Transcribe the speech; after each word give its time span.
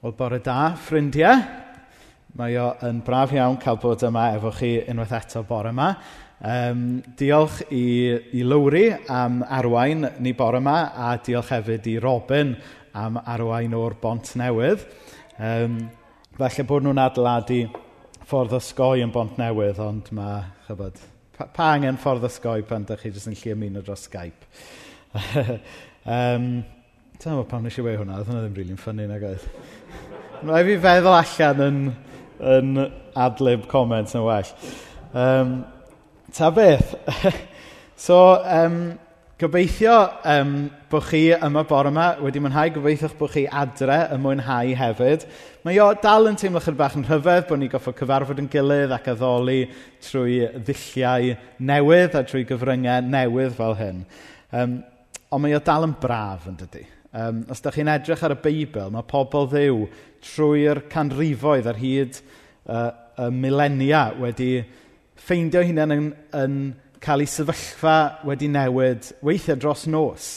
Wel, 0.00 0.14
bore 0.16 0.38
da, 0.40 0.70
ffrindiau. 0.80 1.42
Mae 2.40 2.54
o 2.56 2.70
yn 2.88 3.02
braf 3.04 3.34
iawn 3.36 3.58
cael 3.60 3.76
bod 3.82 4.00
yma 4.08 4.30
efo 4.32 4.48
chi 4.56 4.70
unwaith 4.88 5.12
eto 5.18 5.42
bore 5.44 5.74
yma. 5.74 5.88
Um, 6.40 6.86
diolch 7.20 7.58
i, 7.68 7.82
i 8.32 8.40
Lowri 8.40 8.86
am 9.12 9.42
arwain 9.44 10.08
ni 10.24 10.32
bore 10.32 10.62
yma 10.62 10.78
a 10.96 11.10
diolch 11.20 11.52
hefyd 11.52 11.90
i 11.92 11.98
Robin 12.00 12.54
am 12.96 13.20
arwain 13.20 13.76
o'r 13.76 13.98
bont 14.00 14.32
newydd. 14.40 14.88
Um, 15.36 15.76
felly 16.40 16.68
bod 16.72 16.88
nhw'n 16.88 17.04
adeiladu 17.04 17.60
ffordd 18.24 18.56
ysgoi 18.56 19.04
yn 19.04 19.12
bont 19.12 19.36
newydd, 19.36 19.84
ond 19.84 20.08
mae, 20.16 20.46
chybod, 20.64 20.96
pa, 21.36 21.50
pa 21.52 21.70
angen 21.74 22.00
ffordd 22.00 22.24
ysgoi 22.32 22.64
pan 22.64 22.88
ydych 22.88 23.04
chi 23.04 23.12
jyst 23.18 23.34
yn 23.34 23.36
lle 23.36 23.56
ymuno 23.58 23.84
dros 23.84 24.08
Skype. 24.08 24.48
um, 26.16 26.52
Ta 27.20 27.34
mo 27.36 27.42
pam 27.44 27.66
nes 27.66 27.74
i 27.76 27.82
wei 27.84 27.98
hwnna, 28.00 28.14
oedd 28.16 28.30
hwnna 28.30 28.40
ddim 28.46 28.54
rili'n 28.56 28.78
really 28.78 28.80
ffynnu 28.80 29.04
na 29.04 29.18
gaeth. 29.20 29.42
Mae 30.48 30.62
fi 30.64 30.76
feddwl 30.80 31.12
allan 31.12 31.58
yn, 31.66 31.80
yn 32.48 32.68
adlib 33.26 33.66
comments 33.68 34.14
yn 34.16 34.22
well. 34.24 34.52
Um, 35.12 35.50
ta 36.32 36.48
beth. 36.56 36.94
so, 38.06 38.16
um, 38.40 38.78
gobeithio 39.42 39.96
um, 40.32 40.54
bod 40.88 41.04
chi 41.10 41.20
yma 41.36 41.60
bore 41.68 41.90
yma 41.92 42.06
wedi 42.24 42.40
mwynhau. 42.40 42.70
Gobeithio'ch 42.78 43.18
bod 43.18 43.34
chi 43.34 43.42
adre 43.62 43.98
y 44.14 44.16
mwynhau 44.22 44.70
hefyd. 44.78 45.26
Mae 45.68 45.76
o 45.84 45.90
dal 46.00 46.30
yn 46.30 46.40
teimlo 46.40 46.62
chyd 46.64 46.78
bach 46.78 46.96
yn 46.96 47.04
rhyfedd 47.04 47.44
bod 47.50 47.60
ni 47.60 47.68
goffod 47.74 47.98
cyfarfod 47.98 48.40
yn 48.40 48.48
gilydd 48.54 48.94
ac 48.96 49.10
addoli 49.12 49.58
trwy 50.06 50.38
ddilliau 50.54 51.36
newydd 51.68 52.16
a 52.16 52.24
trwy 52.24 52.46
gyfryngau 52.48 53.04
newydd 53.12 53.52
fel 53.60 53.76
hyn. 53.82 54.00
Um, 54.56 54.80
ond 55.28 55.44
mae 55.44 55.58
o 55.58 55.62
dal 55.68 55.84
yn 55.90 55.94
braf 56.00 56.48
yn 56.48 56.56
dydy. 56.62 56.86
Um, 57.10 57.40
os 57.50 57.58
ydych 57.58 57.80
chi'n 57.80 57.90
edrych 57.90 58.20
ar 58.22 58.36
y 58.36 58.38
Beibl, 58.38 58.92
mae 58.94 59.06
pobl 59.10 59.48
ddiw 59.50 59.80
trwy'r 60.22 60.84
canrifoedd 60.92 61.66
ar 61.66 61.80
hyd 61.80 62.20
uh, 62.70 62.92
y 63.18 63.26
milenia 63.34 64.04
wedi 64.20 64.60
ffeindio 65.18 65.64
hunain 65.66 65.96
yn, 65.96 66.06
yn 66.38 66.54
cael 67.02 67.24
ei 67.24 67.32
sefyllfa 67.32 67.96
wedi 68.28 68.46
newid 68.54 69.10
weithiau 69.26 69.58
dros 69.58 69.88
nos. 69.90 70.30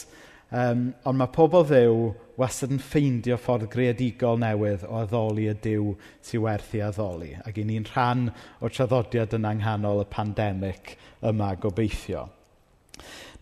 Um, 0.50 0.88
ond 1.06 1.18
mae 1.18 1.30
pobl 1.34 1.62
ddiw 1.70 2.02
wastad 2.40 2.74
yn 2.74 2.82
ffeindio 2.82 3.38
ffordd 3.38 3.70
greadigol 3.70 4.42
newydd 4.42 4.82
o 4.88 4.98
addoli 4.98 5.46
y 5.50 5.54
diw 5.54 5.92
sy'n 6.26 6.42
werthu 6.42 6.82
addoli. 6.82 7.36
Ac 7.46 7.62
i 7.62 7.68
ni'n 7.70 7.86
rhan 7.92 8.32
o'r 8.58 8.74
traddodiad 8.74 9.38
yn 9.38 9.46
anghanol 9.50 10.02
y 10.02 10.08
pandemig 10.10 10.96
yma 11.22 11.54
gobeithio. 11.62 12.32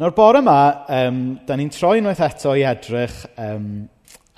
Nawr 0.01 0.15
bore 0.17 0.41
yma, 0.41 0.87
um, 0.89 1.17
da 1.45 1.57
ni'n 1.59 1.69
troi 1.69 1.99
unwaith 2.01 2.23
eto 2.25 2.55
i 2.57 2.63
edrych 2.65 3.19
um, 3.37 3.83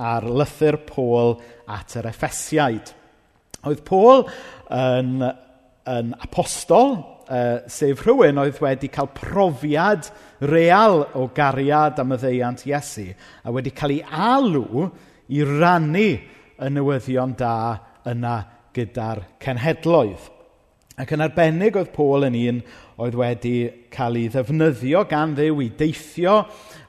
ar 0.03 0.27
lythyr 0.27 0.81
Pôl 0.89 1.37
at 1.71 1.95
yr 2.01 2.09
Effesiaid. 2.11 2.91
Oedd 3.63 3.85
Pôl 3.87 4.25
yn, 4.75 5.23
yn 5.95 6.11
apostol, 6.27 6.97
uh, 7.31 7.63
sef 7.71 8.03
rhywun 8.03 8.43
oedd 8.43 8.59
wedi 8.65 8.91
cael 8.91 9.13
profiad 9.15 10.11
real 10.43 11.05
o 11.15 11.29
gariad 11.37 12.03
am 12.03 12.17
y 12.17 12.21
ddeiant 12.25 12.67
Iesu, 12.67 13.07
a 13.47 13.55
wedi 13.55 13.71
cael 13.79 14.01
ei 14.01 14.03
alw 14.11 14.89
i 15.31 15.47
rannu 15.47 16.09
y 16.59 16.75
newyddion 16.75 17.39
da 17.39 17.55
yna 18.11 18.41
gyda'r 18.75 19.23
cenhedloedd. 19.39 20.34
Ac 20.95 21.11
yn 21.11 21.25
arbennig 21.25 21.75
oedd 21.75 21.89
Paul 21.91 22.29
yn 22.29 22.37
un 22.39 22.59
oedd 23.03 23.17
wedi 23.19 23.57
cael 23.91 24.15
ei 24.21 24.29
ddefnyddio 24.31 25.01
gan 25.11 25.33
ddew 25.35 25.57
i 25.65 25.73
deithio 25.75 26.37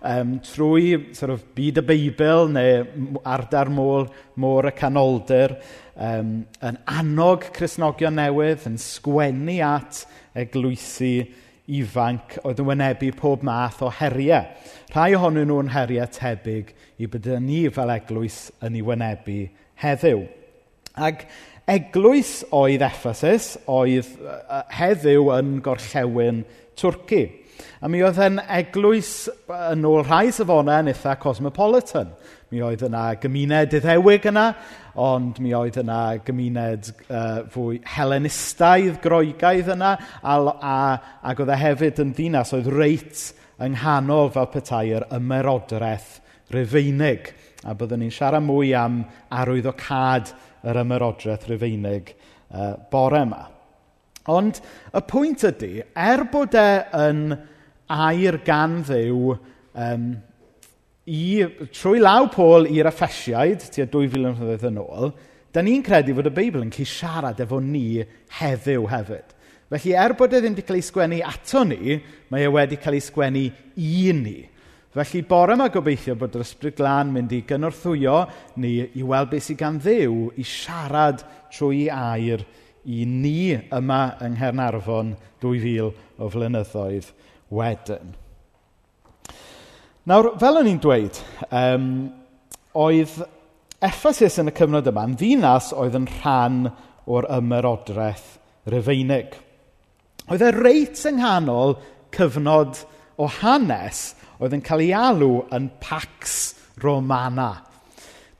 um, 0.05 0.35
trwy 0.45 0.91
sort 1.17 1.33
of, 1.33 1.41
byd 1.57 1.81
y 1.81 1.83
Beibl 1.87 2.51
neu 2.53 2.83
ardar 3.25 3.71
môl, 3.73 4.05
môr 4.37 4.69
y 4.69 4.73
canoldir, 4.77 5.55
um, 5.97 6.35
yn 6.61 6.77
annog 6.85 7.49
Cresnogion 7.55 8.19
newydd, 8.19 8.67
yn 8.69 8.77
sgwennu 8.77 9.57
at 9.65 10.03
eglwysu 10.37 11.25
ifanc 11.65 12.37
oedd 12.45 12.61
yn 12.61 12.69
wynebu 12.69 13.09
pob 13.17 13.41
math 13.47 13.81
o 13.81 13.89
heriau. 13.89 14.45
Rhai 14.93 15.15
ohonyn 15.17 15.49
nhw'n 15.49 15.73
heriau 15.73 16.05
tebyg 16.13 16.75
i 17.01 17.09
bydda 17.09 17.41
ni 17.41 17.63
fel 17.73 17.97
eglwys 17.97 18.43
yn 18.61 18.77
ei 18.77 18.85
wynebu 18.85 19.41
heddiw. 19.81 20.27
Ac 20.95 21.25
Eglwys 21.65 22.43
oedd 22.53 22.83
Ephesus 22.85 23.55
oedd 23.65 24.11
heddiw 24.77 25.31
yn 25.33 25.55
gorllewin 25.65 26.43
Twrci. 26.77 27.23
A 27.81 27.89
mi 27.89 28.03
oedd 28.05 28.19
yn 28.21 28.37
eglwys 28.37 29.25
yn 29.49 29.87
ôl 29.89 30.03
rhai 30.03 30.29
safonau 30.35 30.83
yn 30.83 30.91
eitha 30.91 31.15
cosmopolitan. 31.17 32.11
Mi 32.53 32.61
oedd 32.61 32.85
yna 32.85 33.07
gymuned 33.17 33.73
iddewig 33.79 34.27
yna, 34.29 34.45
ond 35.01 35.41
mi 35.41 35.55
oedd 35.57 35.79
yna 35.81 35.99
gymuned 36.27 36.91
uh, 37.07 37.41
fwy 37.49 37.81
Helenistaidd, 37.95 38.99
groegaidd 39.01 39.73
yna, 39.73 39.95
a, 40.21 40.37
a, 40.37 40.77
ac 41.25 41.41
oedd 41.41 41.55
e 41.55 41.59
hefyd 41.63 42.05
yn 42.05 42.13
ddinas 42.13 42.53
oedd 42.53 42.69
reit 42.77 43.31
yng 43.57 43.73
nghanol 43.73 44.29
fel 44.37 44.51
petai'r 44.53 45.09
ymerodraeth 45.17 46.19
Rufeinig. 46.53 47.33
A 47.65 47.73
byddwn 47.73 48.05
ni'n 48.05 48.13
siarad 48.13 48.45
mwy 48.45 48.75
am 48.77 49.01
arwyddocad 49.33 50.35
yr 50.65 50.81
ymerodraeth 50.81 51.49
Rufeinig 51.49 52.13
uh, 52.15 52.73
bore 52.91 53.21
yma. 53.25 53.43
Ond 54.33 54.57
y 54.57 55.01
pwynt 55.05 55.45
ydy, 55.45 55.83
er 55.93 56.25
bod 56.31 56.55
e 56.57 56.69
yn 56.97 57.27
air 57.93 58.39
gan 58.45 58.79
ddew 58.87 59.35
um, 59.35 60.07
i, 61.05 61.21
trwy 61.69 62.01
law 62.01 62.25
Pôl 62.33 62.65
i'r 62.73 62.89
Effesiaid, 62.89 63.67
tua 63.73 63.85
2000 63.93 64.41
yn 64.41 64.67
yn 64.71 64.81
ôl, 64.81 65.13
da 65.53 65.61
ni'n 65.63 65.85
credu 65.85 66.15
fod 66.17 66.31
y 66.31 66.33
Beibl 66.35 66.65
yn 66.65 66.73
cael 66.73 66.89
siarad 66.89 67.39
efo 67.45 67.61
ni 67.61 68.01
heddiw 68.39 68.89
hefyd. 68.91 69.35
Felly, 69.69 69.93
er 69.97 70.13
bod 70.17 70.33
e 70.33 70.41
ddim 70.41 70.55
wedi 70.55 70.65
cael 70.65 70.79
ei 70.79 70.85
sgwennu 70.85 71.21
ato 71.25 71.63
ni, 71.67 71.95
mae 72.31 72.45
e 72.45 72.51
wedi 72.53 72.77
cael 72.81 72.97
ei 72.97 73.05
sgwennu 73.05 73.45
i 73.77 74.11
ni. 74.17 74.37
Felly 74.95 75.25
bore 75.27 75.57
yma 75.57 75.65
gobeithio 75.67 76.13
bod 76.15 76.37
yr 76.37 76.45
Ysbryd 76.45 76.77
Glân 76.77 77.09
mynd 77.11 77.33
i 77.35 77.41
gynorthwyo 77.43 78.13
ni 78.63 78.77
i 78.95 79.01
weld 79.03 79.33
beth 79.33 79.43
sydd 79.49 79.59
gan 79.59 79.79
ddew 79.83 80.29
i 80.39 80.45
siarad 80.47 81.25
trwy 81.51 81.89
air 81.91 82.45
i 82.87 83.01
ni 83.03 83.57
yma 83.75 83.99
yng 84.23 84.37
Nghernarfon 84.37 85.11
2000 85.43 85.91
o 86.15 86.31
flynyddoedd 86.31 87.11
wedyn. 87.59 88.15
Nawr, 90.07 90.31
fel 90.39 90.61
o'n 90.61 90.71
i'n 90.71 90.79
dweud, 90.79 91.19
um, 91.49 91.91
oedd 92.79 93.19
Ephesus 93.83 94.39
yn 94.39 94.53
y 94.53 94.55
cyfnod 94.55 94.87
yma 94.93 95.09
yn 95.09 95.19
ddinas 95.19 95.73
oedd 95.75 95.99
yn 95.99 96.07
rhan 96.21 96.69
o'r 97.03 97.27
ymerodraeth 97.35 98.37
Rufeinig. 98.71 99.35
Oedd 100.31 100.45
e 100.45 100.55
reit 100.55 101.03
yng 101.03 101.19
nghanol 101.19 101.81
cyfnod 102.15 102.85
o 103.19 103.27
hanes 103.41 104.13
oedd 104.39 104.55
yn 104.57 104.63
cael 104.65 104.83
ei 104.85 104.93
alw 104.97 105.31
yn 105.55 105.69
Pax 105.81 106.55
Romana. 106.83 107.51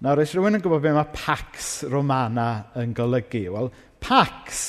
Nawr, 0.04 0.22
oes 0.22 0.34
rhywun 0.36 0.58
yn 0.58 0.64
gwybod 0.64 0.84
beth 0.84 0.98
mae 0.98 1.14
Pax 1.16 1.76
Romana 1.92 2.50
yn 2.82 2.96
golygu? 2.98 3.46
Wel, 3.54 3.72
Pax 4.04 4.66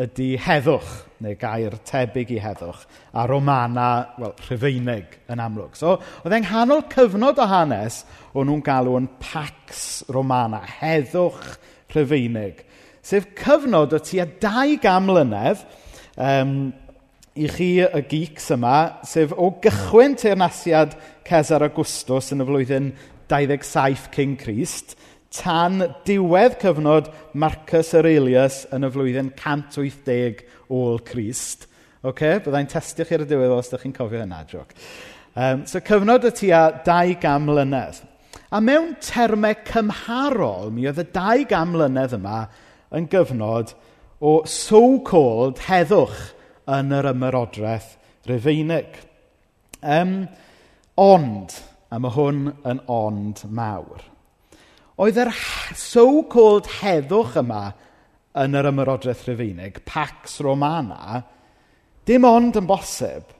ydy 0.00 0.32
heddwch, 0.40 0.90
neu 1.20 1.34
gair 1.38 1.74
tebyg 1.86 2.30
i 2.32 2.38
heddwch, 2.40 2.84
a 3.12 3.26
Romana, 3.28 3.88
wel, 4.20 4.32
Rhyfeinig 4.46 5.18
yn 5.30 5.42
amlwg. 5.42 5.74
So, 5.78 5.96
oedd 6.22 6.36
e'n 6.36 6.46
nghanol 6.46 6.84
cyfnod 6.92 7.40
o 7.42 7.48
hanes, 7.50 8.04
o'n 8.32 8.48
nhw'n 8.48 8.64
galw 8.64 8.96
yn 9.00 9.10
Pax 9.20 10.04
Romana, 10.14 10.62
heddwch 10.78 11.58
Rhyfeinig, 11.92 12.64
sef 13.02 13.28
cyfnod 13.38 13.96
o 13.96 14.00
tua 14.04 14.28
200 14.40 14.96
mlynedd, 15.04 15.64
um, 16.16 16.54
i 17.40 17.48
chi 17.48 17.70
y 17.80 18.00
geeks 18.04 18.50
yma, 18.52 19.00
sef 19.06 19.32
o 19.32 19.48
gychwyn 19.64 20.16
teirnasiad 20.20 20.96
Cesar 21.24 21.64
Augustus 21.64 22.28
yn 22.34 22.44
y 22.44 22.46
flwyddyn 22.48 22.90
27 23.32 24.10
King 24.12 24.34
Christ, 24.40 24.92
tan 25.32 25.80
diwedd 26.04 26.58
cyfnod 26.60 27.08
Marcus 27.38 27.94
Aurelius 27.96 28.64
yn 28.74 28.84
y 28.84 28.90
flwyddyn 28.92 29.30
180 29.38 30.42
ôl 30.68 31.00
Crist. 31.06 31.64
Okay? 32.04 32.42
Byddai'n 32.44 32.68
testio 32.68 33.06
chi 33.08 33.16
ar 33.16 33.24
y 33.24 33.28
diwedd 33.30 33.54
os 33.54 33.70
ydych 33.70 33.86
chi'n 33.86 33.94
cofio 33.96 34.20
hynna, 34.20 34.42
joc. 34.50 34.74
Um, 35.32 35.62
so 35.70 35.80
cyfnod 35.86 36.26
y 36.28 36.34
tua 36.36 36.64
200 36.84 37.46
mlynedd. 37.46 38.02
A 38.50 38.60
mewn 38.60 38.96
termau 39.00 39.54
cymharol, 39.64 40.68
mi 40.74 40.84
oedd 40.90 41.00
y 41.00 41.06
200 41.14 41.72
mlynedd 41.72 42.18
yma 42.18 42.42
yn 42.98 43.08
gyfnod 43.08 43.72
o 44.20 44.42
so-called 44.44 45.62
heddwch 45.70 46.34
yn 46.70 46.94
yr 46.94 47.10
ymerodraeth 47.12 47.96
Rufeinig. 48.28 48.98
Um, 49.80 50.14
ond, 51.00 51.56
a 51.90 51.98
mae 51.98 52.14
hwn 52.14 52.40
yn 52.68 52.82
ond 52.90 53.42
mawr, 53.50 54.04
oedd 55.00 55.18
yr 55.22 55.32
so-called 55.80 56.68
heddwch 56.80 57.38
yma 57.40 57.70
yn 58.40 58.56
yr 58.58 58.68
ymerodraeth 58.70 59.24
Rufeinig, 59.28 59.80
Pax 59.88 60.38
Romana, 60.44 61.22
dim 62.06 62.26
ond 62.28 62.58
yn 62.60 62.68
bosib 62.68 63.32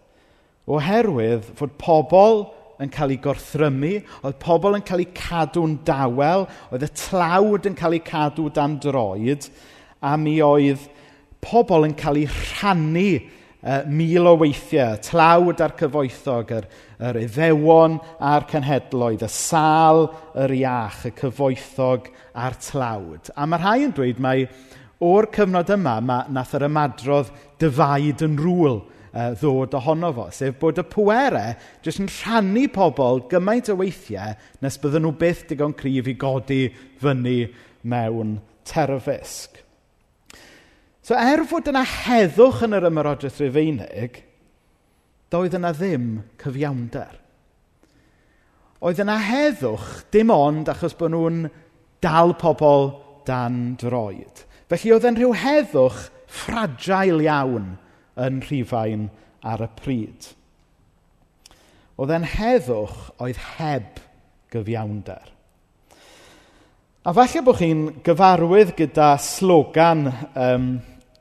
oherwydd 0.70 1.46
fod 1.58 1.76
pobl 1.80 2.44
yn 2.80 2.90
cael 2.92 3.12
ei 3.12 3.20
gorthrymu, 3.20 3.98
oedd 4.24 4.38
pobl 4.40 4.78
yn 4.78 4.84
cael 4.86 5.02
eu 5.04 5.10
cadw'n 5.16 5.76
dawel, 5.84 6.46
oedd 6.72 6.86
y 6.86 6.88
tlawd 6.96 7.68
yn 7.68 7.76
cael 7.76 7.98
eu 7.98 8.02
cadw 8.06 8.48
dan 8.56 8.78
droed, 8.80 9.50
a 10.00 10.14
mi 10.16 10.38
oedd 10.44 10.86
pobl 11.44 11.86
yn 11.88 11.96
cael 11.98 12.22
eu 12.22 12.30
rhannu 12.30 13.10
uh, 13.62 13.82
mil 13.88 14.28
o 14.30 14.34
weithiau, 14.40 14.98
tlawd 15.04 15.62
a'r 15.64 15.76
cyfoethog, 15.78 16.52
yr, 16.58 16.68
yr 17.10 17.20
iddewon 17.22 17.98
a'r 18.30 18.46
cenhedloedd, 18.50 19.24
y 19.26 19.32
sal, 19.32 20.06
yr 20.44 20.54
iach, 20.60 21.04
y 21.10 21.14
cyfoethog 21.20 22.10
a'r 22.34 22.58
tlawd. 22.68 23.32
A 23.36 23.48
mae 23.48 23.62
rhai 23.62 23.78
yn 23.88 23.96
dweud 23.96 24.22
mai 24.22 24.38
o'r 25.04 25.30
cyfnod 25.34 25.72
yma, 25.76 25.98
mae, 26.04 26.32
nath 26.32 26.56
yr 26.58 26.68
ymadrodd 26.68 27.32
dyfaid 27.60 28.24
yn 28.26 28.36
rŵl 28.40 28.80
uh, 28.80 29.30
ddod 29.40 29.76
ohono 29.78 30.12
fo, 30.16 30.28
sef 30.34 30.58
bod 30.60 30.80
y 30.80 30.86
pwerau 30.92 31.56
jyst 31.84 32.04
yn 32.04 32.12
rhannu 32.20 32.66
pobl 32.74 33.24
gymaint 33.30 33.72
o 33.72 33.78
weithiau 33.80 34.36
nes 34.64 34.78
bydden 34.82 35.06
nhw 35.06 35.16
byth 35.20 35.46
digon 35.50 35.76
cryf 35.76 36.10
i 36.10 36.16
godi 36.20 36.62
fyny 37.00 37.40
mewn 37.88 38.38
terfysg. 38.68 39.59
So 41.10 41.16
er 41.18 41.40
fod 41.42 41.66
yna 41.66 41.80
heddwch 41.82 42.60
yn 42.62 42.76
yr 42.76 42.84
ymerodraeth 42.86 43.40
Rufeinig, 43.42 44.20
doedd 45.34 45.56
yna 45.58 45.72
ddim 45.74 46.04
cyfiawnder. 46.38 47.16
Oedd 48.78 49.00
yna 49.02 49.16
heddwch 49.18 49.88
dim 50.14 50.30
ond 50.30 50.70
achos 50.70 50.94
bod 50.94 51.10
nhw'n 51.10 51.40
dal 51.98 52.36
pobl 52.38 52.92
dan 53.26 53.56
droed. 53.82 54.44
Felly 54.70 54.92
oedd 54.94 55.08
e'n 55.10 55.18
rhyw 55.18 55.32
heddwch 55.40 55.98
ffrajail 56.30 57.24
iawn 57.24 57.72
yn 58.28 58.38
rhifain 58.46 59.08
ar 59.42 59.66
y 59.66 59.68
pryd. 59.80 60.28
Oedd 61.98 62.14
e'n 62.20 62.28
heddwch 62.36 63.00
oedd 63.18 63.42
heb 63.56 63.98
gyfiawnder. 64.54 65.26
A 67.02 67.16
falle 67.18 67.42
bod 67.42 67.58
chi'n 67.58 67.82
gyfarwydd 68.06 68.76
gyda 68.78 69.10
slogan 69.18 70.06
um, 70.38 70.70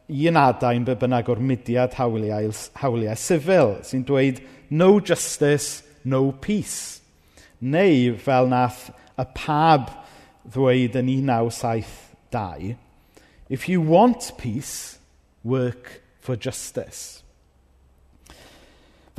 un 0.09 0.38
adain 0.41 0.85
be 0.85 0.95
bynnag 0.97 1.29
o'r 1.29 1.41
mudiad 1.41 1.94
hawliau, 2.00 2.50
hawliau 2.81 3.17
sifil 3.17 3.75
sy'n 3.85 4.06
dweud 4.07 4.41
no 4.69 5.00
justice, 5.00 5.83
no 6.03 6.31
peace. 6.31 7.01
Neu 7.61 8.15
fel 8.17 8.50
nath 8.50 8.89
y 9.19 9.25
pab 9.38 9.91
ddweud 10.50 10.95
yn 10.97 11.09
1972, 11.11 12.75
if 13.50 13.67
you 13.69 13.81
want 13.81 14.31
peace, 14.38 14.97
work 15.44 16.01
for 16.21 16.35
justice. 16.35 17.21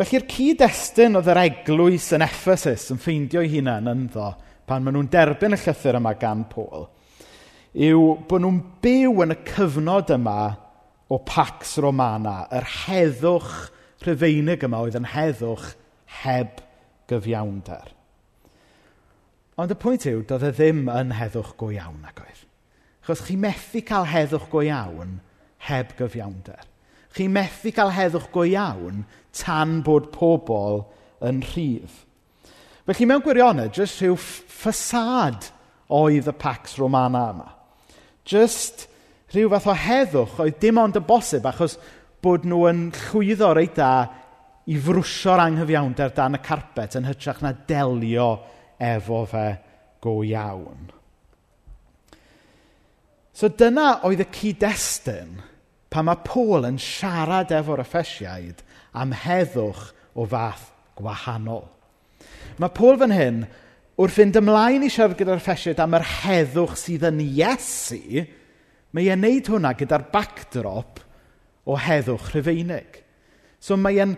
Felly'r 0.01 0.25
cyd-destun 0.33 1.19
oedd 1.19 1.29
yr 1.29 1.43
eglwys 1.43 2.09
yn 2.17 2.25
Ephesus 2.25 2.87
yn 2.95 3.03
ffeindio'i 3.03 3.51
hunain 3.53 3.91
ynddo 3.93 4.31
pan 4.67 4.83
maen 4.83 4.97
nhw'n 4.97 5.11
derbyn 5.13 5.55
y 5.55 5.61
llythyr 5.61 5.99
yma 6.01 6.15
gan 6.19 6.47
Paul 6.49 6.89
yw 7.75 8.17
bod 8.27 8.43
nhw'n 8.43 8.61
byw 8.83 9.21
yn 9.27 9.35
y 9.35 9.39
cyfnod 9.47 10.11
yma 10.17 10.39
o 11.11 11.19
Pax 11.27 11.77
Romana, 11.83 12.45
yr 12.55 12.67
heddwch 12.87 13.55
rhyfeinig 14.05 14.63
yma 14.67 14.85
oedd 14.85 14.99
yn 15.01 15.09
heddwch 15.11 15.73
heb 16.23 16.61
gyfiawnder. 17.11 17.91
Ond 19.61 19.75
y 19.75 19.77
pwynt 19.77 20.07
yw, 20.09 20.23
doedd 20.29 20.47
e 20.47 20.53
ddim 20.55 20.87
yn 20.93 21.17
heddwch 21.19 21.57
go 21.61 21.73
iawn 21.75 21.99
nag 22.05 22.21
oedd. 22.23 22.45
Chos 23.07 23.25
chi 23.27 23.37
methu 23.41 23.83
cael 23.85 24.07
heddwch 24.09 24.47
go 24.53 24.63
iawn 24.65 25.19
heb 25.67 25.97
gyfiawnder. 25.99 26.63
Chi 27.17 27.27
methu 27.29 27.73
cael 27.75 27.91
heddwch 27.97 28.31
go 28.33 28.47
iawn 28.47 29.03
tan 29.37 29.81
bod 29.87 30.13
pobl 30.15 30.85
yn 31.27 31.43
rhydd. 31.51 31.99
Felly 32.87 33.07
mewn 33.07 33.25
gwirionedd, 33.25 33.75
jyst 33.77 34.01
rhyw 34.01 34.17
ffasad 34.19 35.51
oedd 35.91 36.31
y 36.31 36.35
Pax 36.39 36.79
Romana 36.81 37.27
yma. 37.35 37.51
Jyst 38.31 38.87
rhyw 39.31 39.51
fath 39.53 39.69
o 39.71 39.77
heddwch 39.77 40.41
oedd 40.43 40.59
dim 40.63 40.81
ond 40.83 40.99
yn 40.99 41.07
bosib 41.07 41.47
achos 41.47 41.77
bod 42.23 42.47
nhw 42.49 42.65
yn 42.71 42.87
llwyddo 43.09 43.53
reit 43.57 43.77
da 43.79 43.93
i 44.71 44.79
frwsio'r 44.79 45.43
anghyfiawnder 45.47 46.13
dan 46.17 46.37
y 46.39 46.41
carpet 46.45 46.97
yn 46.99 47.09
hytrach 47.09 47.41
na 47.45 47.53
delio 47.69 48.31
efo 48.81 49.23
fe 49.31 49.47
go 50.03 50.21
iawn. 50.27 50.91
So 53.35 53.49
dyna 53.49 54.03
oedd 54.05 54.21
y 54.25 54.29
cyd-destun 54.37 55.39
pan 55.91 56.07
mae 56.07 56.21
Paul 56.27 56.69
yn 56.69 56.79
siarad 56.83 57.55
efo'r 57.55 57.83
effesiaid 57.83 58.61
am 58.93 59.15
heddwch 59.17 59.89
o 60.15 60.27
fath 60.29 60.69
gwahanol. 60.99 61.65
Mae 62.61 62.75
Paul 62.77 62.99
fan 63.01 63.15
hyn 63.15 63.41
wrth 64.01 64.19
fynd 64.19 64.39
ymlaen 64.41 64.85
i 64.85 64.91
siarad 64.93 65.17
gyda'r 65.19 65.41
effesiaid 65.41 65.81
am 65.83 65.97
yr 65.99 66.07
heddwch 66.21 66.77
sydd 66.79 67.07
yn 67.09 67.23
Iesu, 67.25 68.27
Mae 68.97 69.11
e'n 69.13 69.23
neud 69.23 69.49
hwnna 69.51 69.75
gyda'r 69.79 70.09
backdrop 70.13 71.01
o 71.71 71.77
heddwch 71.79 72.33
rhyfeinig. 72.35 73.01
So 73.63 73.77
mae 73.79 74.01
e'n 74.03 74.17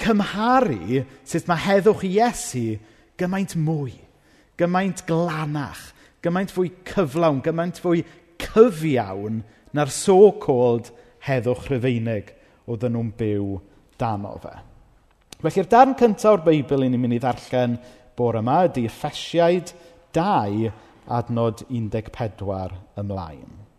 cymharu 0.00 1.04
sut 1.28 1.48
mae 1.48 1.64
heddwch 1.64 2.04
Iesu 2.08 2.78
gymaint 3.20 3.54
mwy, 3.56 3.94
gymaint 4.60 5.04
glanach, 5.08 5.90
gymaint 6.24 6.52
fwy 6.52 6.72
cyflawn, 6.88 7.40
gymaint 7.44 7.80
fwy 7.80 8.04
cyfiawn 8.40 9.42
na'r 9.76 9.92
so-called 9.92 10.90
heddwch 11.26 11.68
rhyfeinig 11.70 12.34
oedden 12.70 12.96
nhw'n 12.96 13.14
byw 13.16 13.56
dano 14.00 14.36
fe. 14.42 14.56
Felly'r 15.40 15.70
darn 15.72 15.96
cyntaf 15.96 16.34
o'r 16.34 16.44
Beibl 16.44 16.84
i 16.84 16.90
ni'n 16.92 17.00
mynd 17.00 17.16
i 17.16 17.22
ddarllen 17.22 17.78
bore 18.16 18.42
yma 18.42 18.58
ydy 18.68 18.84
Effesiaid 18.88 19.72
2 20.16 20.68
adnod 21.16 21.64
14 21.72 22.76
ymlaen. 23.00 23.69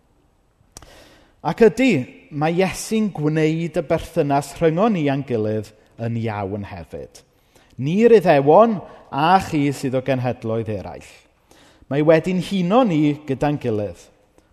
Ac 1.42 1.64
ydy, 1.66 1.94
mae 2.38 2.54
Iesu'n 2.60 3.08
gwneud 3.18 3.78
y 3.80 3.82
berthynas 3.90 4.52
rhyngon 4.60 4.94
ni 4.94 5.08
a'n 5.10 5.24
gilydd 5.26 5.72
yn 6.06 6.18
iawn 6.22 6.68
hefyd. 6.70 7.24
Ni'r 7.82 8.14
iddewon 8.20 8.76
a 9.10 9.40
chi 9.42 9.64
sydd 9.74 9.98
o 9.98 10.04
genhedloedd 10.06 10.70
eraill. 10.70 11.08
Mae 11.90 12.06
wedi'n 12.06 12.44
huno 12.46 12.84
ni 12.86 13.00
gyda'n 13.26 13.58
gilydd. 13.64 14.04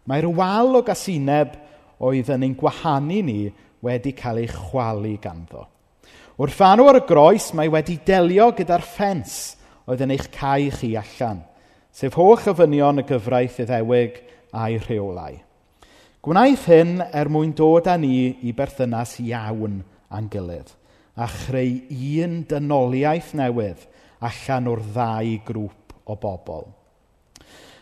Mae'r 0.08 0.30
wal 0.32 0.78
o 0.78 0.82
gasineb 0.86 1.58
oedd 2.00 2.30
yn 2.32 2.46
ein 2.46 2.54
gwahanu 2.56 3.20
ni 3.26 3.36
wedi 3.84 4.14
cael 4.16 4.40
ei 4.40 4.48
chwalu 4.48 5.18
ganddo. 5.20 5.66
Wrth 6.40 6.56
fanw 6.56 6.86
ar 6.88 7.02
y 7.02 7.02
groes, 7.04 7.50
mae 7.52 7.68
wedi 7.68 7.98
delio 8.06 8.48
gyda'r 8.56 8.86
ffens 8.94 9.58
oedd 9.84 10.06
yn 10.06 10.16
eich 10.16 10.30
cae 10.32 10.72
chi 10.72 10.94
allan, 10.96 11.44
sef 11.92 12.16
holl 12.16 12.48
ofynion 12.48 13.04
y 13.04 13.06
gyfraith 13.12 13.60
iddewig 13.66 14.22
a'i 14.56 14.80
rheolau. 14.86 15.36
Gwnaeth 16.18 16.64
hyn 16.66 16.96
er 17.14 17.28
mwyn 17.30 17.52
dod 17.54 17.86
â 17.86 17.94
ni 17.94 18.32
i 18.42 18.50
berthynas 18.50 19.12
iawn 19.22 19.76
a'n 20.10 20.26
gilydd 20.32 20.72
a 21.14 21.26
chreu 21.30 21.76
un 21.94 22.32
dynoliaeth 22.50 23.28
newydd 23.38 23.84
allan 24.26 24.66
o'r 24.72 24.80
ddau 24.82 25.36
grŵp 25.46 25.92
o 26.10 26.16
bobl. 26.18 26.64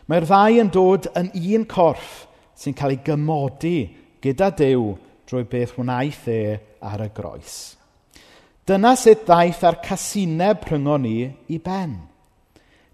Mae'r 0.05 0.27
ddau 0.29 0.59
yn 0.61 0.69
dod 0.69 1.07
yn 1.17 1.31
un 1.33 1.65
corff 1.71 2.27
sy'n 2.61 2.75
cael 2.77 2.93
ei 2.93 2.99
gymodi 3.07 3.79
gyda 4.21 4.51
Dyw 4.59 4.91
drwy 5.25 5.47
beth 5.49 5.73
wnaeth 5.81 6.27
e 6.29 6.41
ar 6.85 7.03
y 7.07 7.07
groes. 7.17 7.55
Dyna 8.69 8.91
sut 9.01 9.23
ddaeth 9.25 9.63
ar 9.65 9.79
casineb 9.81 10.61
rhyngon 10.69 11.07
ni 11.07 11.15
i 11.25 11.57
ben. 11.57 11.97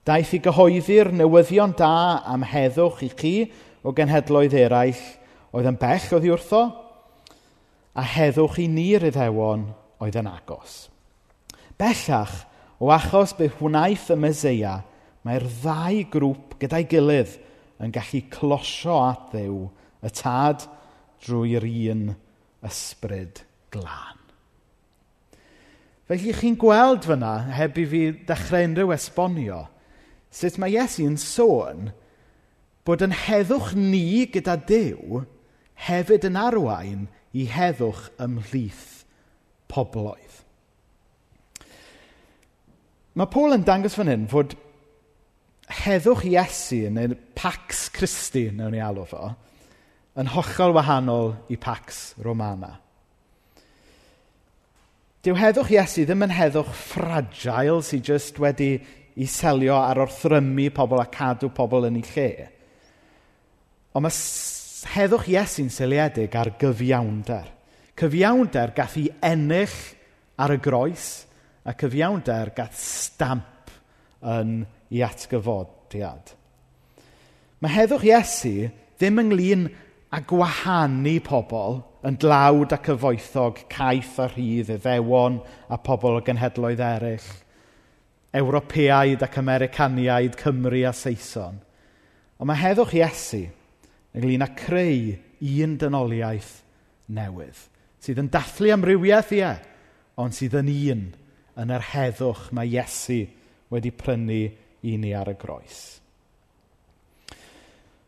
Daeth 0.07 0.31
i 0.37 0.39
gyhoeddi'r 0.47 1.11
newyddion 1.19 1.75
da 1.75 2.23
am 2.31 2.47
heddwch 2.47 3.03
i 3.03 3.11
chi 3.11 3.33
o 3.83 3.91
genhedloedd 3.91 4.55
eraill– 4.63 5.03
oedd 5.53 5.69
yn 5.69 5.77
bell 5.79 6.07
oddi 6.17 6.31
wrtho, 6.33 6.63
a 7.93 8.03
heddwch 8.15 8.57
i 8.63 8.67
ni'r 8.71 9.05
iddewon 9.11 9.67
oedd 10.01 10.17
yn 10.17 10.29
agos. 10.31 10.87
Bellach, 11.77 12.33
o 12.81 12.89
achos 12.93 13.35
be 13.37 13.51
wnaeth 13.59 14.09
y 14.13 14.17
Meseia, 14.19 14.79
mae'r 15.23 15.45
ddau 15.61 16.01
grŵp 16.13 16.57
gyda'i 16.61 16.87
gilydd 16.89 17.37
yn 17.83 17.93
gallu 17.93 18.23
closio 18.33 18.97
at 19.05 19.29
ddew 19.31 19.67
y 20.03 20.11
tad 20.11 20.65
drwy'r 21.23 21.67
un 21.69 22.09
ysbryd 22.65 23.43
glân. 23.73 24.19
Felly 26.09 26.33
chi'n 26.35 26.57
gweld 26.59 27.05
fyna, 27.07 27.35
heb 27.55 27.77
i 27.79 27.85
fi 27.87 28.01
dechrau 28.27 28.65
unrhyw 28.67 28.91
esbonio, 28.95 29.61
sut 30.33 30.57
mae 30.59 30.73
Iesu'n 30.75 31.15
sôn 31.21 31.91
bod 32.83 33.05
yn 33.05 33.13
heddwch 33.15 33.71
ni 33.77 34.25
gyda 34.33 34.57
Dyw 34.67 35.21
hefyd 35.87 36.27
yn 36.29 36.39
arwain 36.39 37.07
i 37.33 37.47
heddwch 37.49 38.07
ymhlith 38.21 39.03
pobloedd. 39.71 40.41
Mae 43.13 43.29
Paul 43.29 43.53
yn 43.57 43.65
dangos 43.65 43.97
fan 43.97 44.09
hyn 44.09 44.29
fod 44.29 44.55
heddwch 45.83 46.25
Iesu, 46.29 46.87
neu 46.93 47.13
Pax 47.37 47.87
Christi, 47.93 48.47
newn 48.51 48.73
ni 48.73 48.81
alw 48.81 49.05
fo, 49.09 49.27
yn 50.17 50.31
hollol 50.33 50.73
wahanol 50.77 51.35
i 51.53 51.57
Pax 51.61 52.13
Romana. 52.25 52.77
Dyw 55.23 55.37
heddwch 55.39 55.71
Iesu 55.71 56.07
ddim 56.07 56.25
yn 56.25 56.33
heddwch 56.35 56.73
fragile 56.75 57.83
sydd 57.85 58.09
just 58.09 58.41
wedi 58.43 58.73
i 59.13 59.27
selio 59.29 59.77
ar 59.77 60.01
wrthrymu 60.01 60.67
pobl 60.73 61.01
a 61.01 61.07
cadw 61.13 61.51
pobl 61.53 61.87
yn 61.87 62.01
ei 62.01 62.09
lle. 62.09 62.29
Ond 63.93 64.07
mae 64.07 64.17
heddwch 64.89 65.29
Iesu'n 65.31 65.71
seiliedig 65.71 66.35
ar 66.35 66.53
gyfiawnder. 66.59 67.49
Cyfiawnder 67.99 68.73
gath 68.75 68.97
i 68.99 69.07
ennill 69.23 69.75
ar 70.41 70.55
y 70.55 70.59
groes 70.63 71.07
a 71.63 71.75
cyfiawnder 71.77 72.51
gath 72.57 72.77
stamp 72.79 73.73
yn 74.23 74.63
ei 74.91 75.03
atgyfodiad. 75.05 76.33
Mae 77.63 77.71
heddwch 77.71 78.05
Iesu 78.09 78.55
ddim 78.97 79.21
ynglyn 79.23 79.69
a 80.13 80.19
gwahanu 80.27 81.15
pobl 81.23 81.79
yn 82.03 82.17
dlawd 82.19 82.75
a 82.75 82.79
cyfoethog, 82.83 83.63
caeth 83.71 84.19
a 84.19 84.27
rhydd, 84.33 84.73
iddewon 84.75 85.39
a 85.71 85.79
pobl 85.79 86.19
o 86.19 86.21
genhedloedd 86.25 86.83
eraill, 86.83 87.29
Ewropeaid 88.33 89.21
ac 89.23 89.37
Americaniaid, 89.37 90.35
Cymru 90.41 90.81
a 90.89 90.91
Saeson. 90.97 91.59
Ond 92.41 92.49
mae 92.49 92.59
heddwch 92.59 92.95
Iesu 92.97 93.45
ynglyn 94.13 94.45
â 94.45 94.49
creu 94.57 95.13
un 95.63 95.77
dynoliaeth 95.81 96.55
newydd 97.13 97.69
sydd 98.03 98.19
yn 98.19 98.29
dathlu 98.31 98.71
amrywiaeth, 98.73 99.31
ie, 99.37 99.51
ond 100.19 100.35
sydd 100.35 100.57
yn 100.59 100.71
un 100.73 101.03
yn 101.63 101.71
yr 101.71 101.85
heddwch 101.93 102.49
mae 102.55 102.71
Iesu 102.73 103.21
wedi 103.71 103.93
prynu 103.95 104.39
i 104.83 104.95
ni 104.99 105.13
ar 105.15 105.31
y 105.31 105.35
groes. 105.39 105.79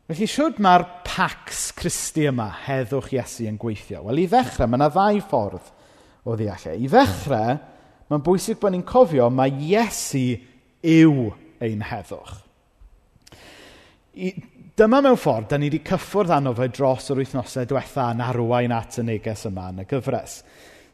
Felly, 0.06 0.28
siwrd 0.30 0.60
mae'r 0.62 0.84
pax 1.08 1.70
Christi 1.78 2.28
yma, 2.30 2.50
heddwch 2.66 3.14
Iesu, 3.16 3.48
yn 3.50 3.60
gweithio? 3.62 4.04
Wel, 4.06 4.26
i 4.26 4.28
ddechrau, 4.30 4.68
mae 4.70 4.82
yna 4.82 4.92
ddau 4.94 5.22
ffordd 5.32 5.72
o 6.26 6.36
ddeallau. 6.38 6.76
I 6.76 6.92
ddechrau, 6.92 7.56
mae'n 8.12 8.26
bwysig 8.26 8.60
bod 8.62 8.76
ni'n 8.76 8.86
cofio 8.86 9.32
mae 9.34 9.54
Iesu 9.56 10.28
yw 10.86 11.30
ein 11.64 11.88
heddwch. 11.88 12.42
I, 14.16 14.32
dyma 14.80 15.02
mewn 15.04 15.20
ffordd, 15.20 15.50
da 15.52 15.60
ni 15.60 15.68
wedi 15.68 15.82
cyffwrdd 15.88 16.32
anno 16.38 16.54
fe 16.56 16.70
dros 16.72 17.10
yr 17.12 17.20
wythnosau 17.20 17.68
diwetha 17.68 18.10
yn 18.16 18.24
arwain 18.24 18.74
at 18.76 19.00
y 19.02 19.04
neges 19.08 19.46
yma 19.50 19.70
yn 19.74 19.84
y 19.84 19.88
gyfres. 19.90 20.38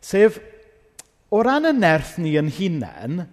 Sef, 0.02 0.40
o 1.30 1.42
ran 1.46 1.70
y 1.70 1.74
nerth 1.78 2.16
ni 2.22 2.34
yn 2.42 2.50
hunain, 2.56 3.24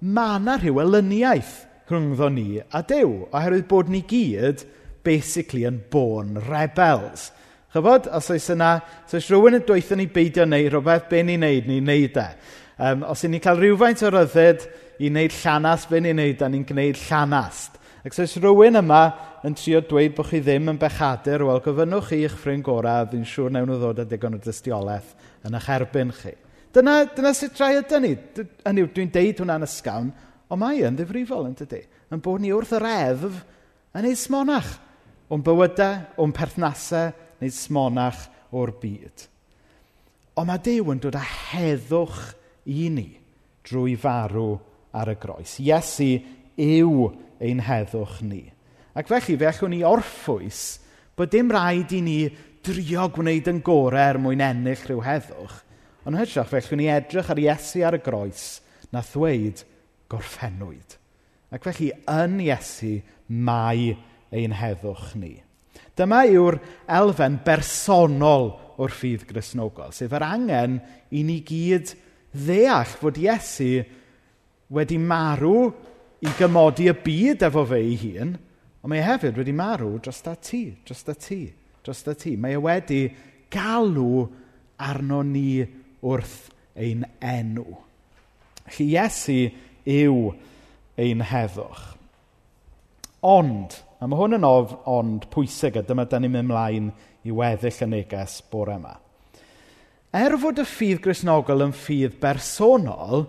mae 0.00 0.36
yna 0.40 0.58
rhyw 0.60 0.82
elyniaeth 0.84 1.56
rhyngddo 1.90 2.28
ni 2.32 2.46
a 2.60 2.84
Dyw, 2.86 3.16
oherwydd 3.32 3.68
bod 3.70 3.90
ni 3.92 4.02
gyd 4.08 4.66
basically 5.04 5.64
yn 5.68 5.80
born 5.90 6.36
rebels. 6.48 7.30
Chyfod, 7.72 8.10
os 8.12 8.30
oes 8.34 8.48
yna, 8.52 8.76
os 9.06 9.16
oes 9.16 9.28
rhywun 9.30 9.56
yn 9.60 9.66
dweithio 9.66 9.98
ni 9.98 10.08
beidio 10.12 10.46
neu 10.48 10.68
rhywbeth, 10.68 11.08
be 11.10 11.24
ni'n 11.24 11.44
neud, 11.46 11.68
ni'n 11.70 11.88
neud 11.88 12.20
e. 12.20 12.28
Um, 12.80 13.04
os 13.08 13.24
ni'n 13.24 13.42
cael 13.42 13.60
rhywfaint 13.60 14.04
o 14.04 14.12
ryddid 14.12 14.68
i 15.00 15.08
wneud 15.08 15.36
llanast, 15.40 15.88
be 15.90 16.00
ni'n 16.04 16.20
neud, 16.20 16.38
da 16.40 16.48
ni'n 16.50 16.66
gwneud 16.68 17.00
llanast. 17.08 17.79
Ac 18.00 18.14
os 18.14 18.22
oes 18.24 18.36
rhywun 18.40 18.80
yma 18.80 19.00
yn 19.44 19.56
trio 19.58 19.82
dweud 19.84 20.14
bod 20.16 20.30
chi 20.30 20.40
ddim 20.40 20.70
yn 20.72 20.78
bechadur, 20.80 21.44
wel 21.48 21.60
gofynnwch 21.64 22.10
chi 22.10 22.22
eich 22.24 22.36
ffrind 22.38 22.64
gorau, 22.64 23.04
a 23.04 23.08
fi'n 23.10 23.26
siŵr 23.28 23.52
newn 23.52 23.68
nhw 23.68 23.78
ddod 23.80 24.00
â 24.00 24.06
digon 24.08 24.38
o 24.38 24.40
dystiolaeth 24.40 25.12
yn 25.48 25.58
eich 25.58 25.68
erbyn 25.76 26.14
chi. 26.16 26.32
Dyna, 26.72 27.00
dyna 27.12 27.34
sut 27.36 27.60
rai 27.60 27.74
ydy 27.80 28.00
ni. 28.00 28.12
Hynny 28.64 28.84
yw, 28.84 28.92
dwi'n 28.94 29.12
deud 29.12 29.42
hwnna'n 29.42 29.66
ysgawn, 29.66 30.12
ond 30.48 30.62
mae 30.62 30.84
yn 30.86 30.96
ddifrifol 30.96 31.48
yn 31.50 31.56
dydy. 31.58 31.82
Yn 32.14 32.22
bod 32.24 32.40
ni 32.40 32.54
wrth 32.54 32.72
yr 32.78 32.86
eddf 32.88 33.42
yn 33.98 34.08
ei 34.08 34.16
smonach 34.16 34.78
o'n 35.30 35.44
bywydau, 35.46 36.00
o'n 36.18 36.32
perthnasau, 36.34 37.12
neu 37.40 37.52
smonach 37.54 38.26
o'r 38.56 38.72
byd. 38.82 39.26
Ond 40.40 40.48
mae 40.48 40.62
Dyw 40.64 40.90
yn 40.94 41.02
dod 41.02 41.18
â 41.18 41.22
heddwch 41.22 42.20
i 42.70 42.88
ni 42.92 43.08
drwy 43.66 43.96
farw 44.00 44.54
ar 44.96 45.12
y 45.12 45.16
groes. 45.20 45.58
Iesu 45.62 46.10
yw 46.60 47.10
ein 47.40 47.62
heddwch 47.64 48.20
ni. 48.26 48.44
Ac 48.94 49.08
felly, 49.08 49.36
fe 49.38 49.48
allwn 49.48 49.74
ni 49.74 49.82
orffwys 49.86 50.62
bod 51.16 51.32
dim 51.32 51.50
rhaid 51.52 51.92
i 51.96 52.00
ni 52.04 52.20
drio 52.64 53.08
gwneud 53.14 53.48
yn 53.50 53.60
gorau 53.64 54.00
er 54.00 54.18
mwyn 54.20 54.42
ennill 54.44 54.86
rhyw 54.86 55.02
heddwch, 55.04 55.60
ond 56.04 56.20
hytrach 56.20 56.50
fe 56.50 56.60
allwn 56.60 56.82
ni 56.82 56.88
edrych 56.92 57.30
ar 57.32 57.40
Iesu 57.40 57.84
ar 57.86 57.96
y 57.96 58.02
groes 58.04 58.44
na 58.92 59.02
ddweud 59.06 59.64
gorffennwyd. 60.10 60.96
Ac 61.50 61.64
felly, 61.66 61.90
yn 62.10 62.40
Iesu 62.44 62.98
mae 63.28 63.94
ein 64.30 64.54
heddwch 64.54 65.14
ni. 65.18 65.38
Dyma 65.98 66.22
yw'r 66.30 66.58
elfen 67.00 67.40
bersonol 67.44 68.52
o'r 68.80 68.92
ffydd 68.94 69.26
grisnogol, 69.28 69.92
sef 69.92 70.12
yr 70.16 70.24
angen 70.24 70.78
i 71.12 71.24
ni 71.26 71.40
gyd 71.46 71.92
ddeall 72.32 72.94
fod 73.00 73.18
Iesu 73.20 73.80
wedi 74.70 74.98
marw 75.02 75.70
i 76.20 76.32
gymodi 76.36 76.90
y 76.90 76.94
byd 77.04 77.46
efo 77.48 77.64
fe 77.68 77.80
ei 77.80 77.96
hun, 78.02 78.34
ond 78.80 78.92
mae 78.92 79.00
e 79.00 79.06
hefyd 79.06 79.38
wedi 79.40 79.54
marw 79.56 79.94
dros 80.02 80.20
da 80.24 80.34
ti, 80.36 80.66
dros 80.84 81.02
da 81.06 81.14
ti, 81.16 81.42
dros 81.84 82.02
da 82.04 82.14
ti. 82.18 82.34
Mae 82.36 82.58
e 82.58 82.60
wedi 82.60 83.02
galw 83.52 84.26
arno 84.80 85.22
ni 85.24 85.62
wrth 86.04 86.50
ein 86.76 87.06
enw. 87.20 87.66
Felly 88.70 88.88
Iesu 88.92 89.38
yw 89.88 90.18
ein 91.00 91.24
heddwch. 91.30 91.86
Ond, 93.26 93.76
a 94.00 94.08
mae 94.08 94.20
hwn 94.20 94.38
yn 94.38 94.46
of, 94.48 94.76
ond 94.88 95.26
pwysig 95.32 95.76
a 95.76 95.84
dyma 95.84 96.06
da 96.08 96.20
ni'n 96.20 96.32
mynd 96.32 96.48
ymlaen 96.48 96.92
i 97.24 97.32
weddill 97.36 97.84
y 97.84 97.88
neges 97.90 98.38
bore 98.52 98.76
yma. 98.78 98.94
Er 100.16 100.34
fod 100.40 100.60
y 100.60 100.66
ffydd 100.66 101.02
grisnogol 101.04 101.66
yn 101.66 101.74
ffydd 101.76 102.16
bersonol, 102.22 103.26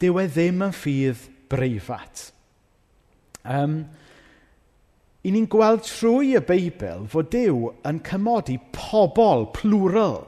dyw 0.00 0.20
e 0.22 0.24
ddim 0.30 0.64
yn 0.68 0.72
ffydd 0.74 1.26
breifat. 1.50 2.28
Um, 3.48 3.80
I 5.26 5.32
ni'n 5.34 5.48
gweld 5.50 5.82
trwy 5.86 6.36
y 6.38 6.42
Beibl 6.46 7.06
fod 7.10 7.30
Dyw 7.32 7.72
yn 7.88 8.02
cymodi 8.06 8.58
pobl, 8.74 9.48
plural. 9.56 10.20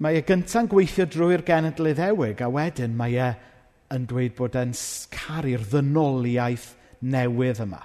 Mae 0.00 0.20
e 0.20 0.24
gyntaf 0.26 0.62
yn 0.62 0.68
gweithio 0.70 1.06
drwy'r 1.10 1.44
genedl 1.46 1.90
iddewig, 1.90 2.40
a 2.44 2.48
wedyn 2.52 2.96
mae 2.96 3.16
e 3.16 3.30
yn 3.90 4.06
dweud 4.08 4.36
bod 4.38 4.58
e'n 4.60 4.74
caru'r 5.14 5.64
ddynoliaeth 5.72 6.70
newydd 7.00 7.64
yma. 7.64 7.80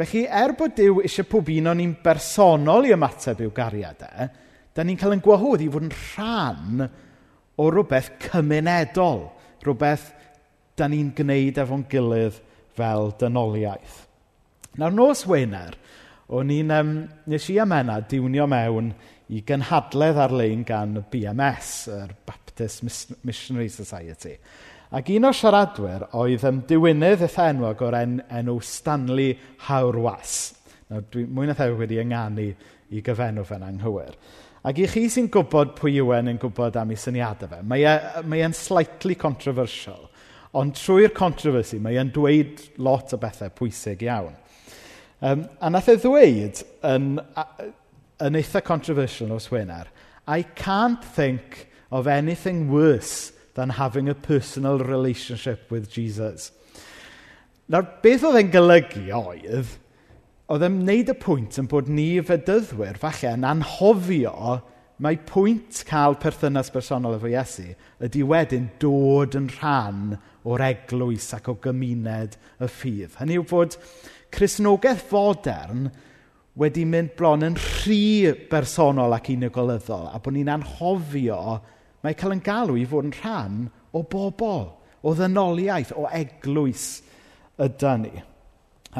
Felly, 0.00 0.24
er 0.26 0.54
bod 0.56 0.76
Dyw 0.78 1.02
eisiau 1.04 1.28
pob 1.28 1.48
un 1.52 1.70
o'n 1.72 1.80
ni'n 1.80 1.96
bersonol 2.04 2.88
i 2.88 2.94
ymateb 2.94 3.42
i'w 3.44 3.52
gariadau, 3.56 4.26
e, 4.26 4.28
da 4.74 4.84
ni'n 4.86 4.98
cael 5.00 5.16
yn 5.16 5.24
gwahodd 5.24 5.64
i 5.64 5.68
fod 5.72 5.86
yn 5.86 5.94
rhan 5.96 6.84
o 7.60 7.66
rhywbeth 7.68 8.14
cymunedol, 8.26 9.26
rhywbeth 9.64 10.06
da 10.80 10.88
ni'n 10.88 11.12
gwneud 11.16 11.60
efo'n 11.60 11.84
gilydd 11.92 12.40
fel 12.78 13.12
dynoliaeth. 13.20 14.04
Nawr 14.80 14.94
nos 14.94 15.26
Wener, 15.28 15.76
o'n 16.32 16.52
i'n, 16.54 16.72
um, 16.72 16.92
nes 17.28 17.48
i 17.52 17.58
amena 17.60 17.98
diwnio 18.08 18.46
mewn 18.48 18.92
i 19.30 19.42
gynhadledd 19.46 20.18
ar-lein 20.24 20.64
gan 20.66 20.96
BMS, 21.10 21.72
yr 21.92 22.14
Baptist 22.26 22.84
Missionary 23.26 23.68
Society. 23.70 24.36
Ac 24.96 25.10
un 25.14 25.28
o 25.28 25.30
siaradwyr 25.36 26.08
oedd 26.18 26.46
ymdiwynydd 26.48 27.26
eitha 27.26 27.50
enwog 27.52 27.82
o'r 27.86 27.98
en, 28.00 28.16
enw 28.40 28.56
Stanley 28.66 29.36
Hawrwas. 29.68 30.38
Nawr, 30.90 31.04
dwi 31.12 31.28
mwy 31.30 31.50
na 31.50 31.54
thew 31.58 31.76
wedi 31.78 32.00
ynganu 32.02 32.48
i 32.90 33.02
gyfenw 33.06 33.44
fe'n 33.46 33.66
anghywir. 33.68 34.16
Ac 34.66 34.80
i 34.82 34.88
chi 34.90 35.06
sy'n 35.08 35.30
gwybod 35.32 35.76
pwy 35.78 35.94
yw 36.02 36.10
e'n 36.16 36.32
yn 36.34 36.40
gwybod 36.42 36.74
am 36.76 36.90
ei 36.92 36.98
syniadau 36.98 37.48
fe, 37.52 37.60
mae 37.64 37.86
e, 37.86 38.42
e'n 38.42 38.56
slightly 38.56 39.14
controversial. 39.16 40.09
Ond 40.56 40.74
trwy'r 40.74 41.12
controversy, 41.14 41.78
mae 41.78 41.98
e'n 42.00 42.10
dweud 42.14 42.62
lot 42.82 43.12
o 43.14 43.18
bethau 43.22 43.52
pwysig 43.54 44.02
iawn. 44.06 44.34
Um, 45.22 45.44
a 45.60 45.68
nath 45.70 45.90
e 45.92 45.98
ddweud 46.00 46.62
yn, 46.90 47.10
yn 48.24 48.38
eitha 48.40 48.62
controversial 48.64 49.34
os 49.36 49.50
wener, 49.52 49.86
I 50.26 50.42
can't 50.42 51.04
think 51.04 51.68
of 51.90 52.06
anything 52.06 52.70
worse 52.70 53.32
than 53.54 53.70
having 53.70 54.08
a 54.08 54.14
personal 54.14 54.78
relationship 54.78 55.70
with 55.70 55.90
Jesus. 55.90 56.50
Nawr, 57.70 57.86
beth 58.02 58.26
oedd 58.26 58.40
e'n 58.40 58.50
golygu 58.50 59.06
oedd, 59.14 59.76
oedd 60.50 60.66
e'n 60.66 60.80
wneud 60.82 61.12
y 61.12 61.16
pwynt 61.22 61.60
yn 61.62 61.70
bod 61.70 61.90
ni 61.90 62.08
fedyddwyr, 62.26 62.98
falle, 62.98 63.36
yn 63.36 63.46
anhofio 63.46 64.56
Mae 65.00 65.16
pwynt 65.24 65.78
cael 65.88 66.18
perthynas 66.20 66.68
bersonol 66.74 67.14
efo 67.16 67.28
Iesu 67.30 67.70
ydy 68.04 68.20
wedyn 68.28 68.66
dod 68.82 69.32
yn 69.38 69.46
rhan 69.54 70.18
o'r 70.44 70.64
eglwys 70.66 71.30
ac 71.38 71.46
o 71.48 71.54
gymuned 71.64 72.36
y 72.60 72.68
ffydd. 72.68 73.14
Hynny 73.16 73.38
yw 73.40 73.46
bod 73.48 73.78
Cresnogaeth 74.34 75.06
fodern 75.08 75.86
wedi 76.60 76.84
mynd 76.84 77.14
bron 77.16 77.46
yn 77.46 77.56
rhy 77.56 78.34
bersonol 78.50 79.16
ac 79.16 79.30
unigolyddol, 79.32 80.10
a 80.12 80.20
bod 80.20 80.36
ni'n 80.36 80.52
anhofio 80.52 81.40
mae 82.04 82.18
cael 82.20 82.36
yn 82.36 82.44
galw 82.44 82.76
i 82.76 82.84
fod 82.90 83.08
yn 83.08 83.16
rhan 83.22 83.56
o 83.96 84.04
bobl, 84.04 84.68
o 85.00 85.14
ddynoliaeth, 85.16 85.94
o 85.96 86.04
eglwys 86.12 86.90
ydy 87.56 87.94
ni. 88.04 88.12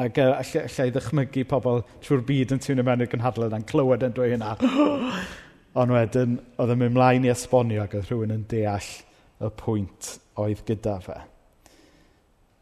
Ac 0.01 0.17
uh, 0.23 0.33
allai 0.39 0.89
ddechmygu 0.95 1.45
pobl 1.51 1.85
trwy'r 2.01 2.25
byd 2.25 2.57
yn 2.57 2.65
tŵn 2.65 2.81
y 2.81 2.89
mewn 2.89 3.05
i'r 3.05 3.13
gynhadledd 3.13 3.53
a'n 3.53 3.69
clywed 3.69 4.09
yn 4.09 4.17
dweud 4.17 4.37
hynna. 4.39 4.57
Ond 5.79 5.93
wedyn, 5.95 6.35
oedd 6.59 6.73
yn 6.73 6.81
mynd 6.81 6.97
mlaen 6.97 7.25
i 7.27 7.31
esbonio 7.31 7.85
ac 7.85 7.95
oedd 7.95 8.09
rhywun 8.09 8.35
yn 8.35 8.47
deall 8.51 8.89
y 9.41 9.51
pwynt 9.61 10.17
oedd 10.41 10.65
gyda 10.67 10.97
fe. 11.05 11.17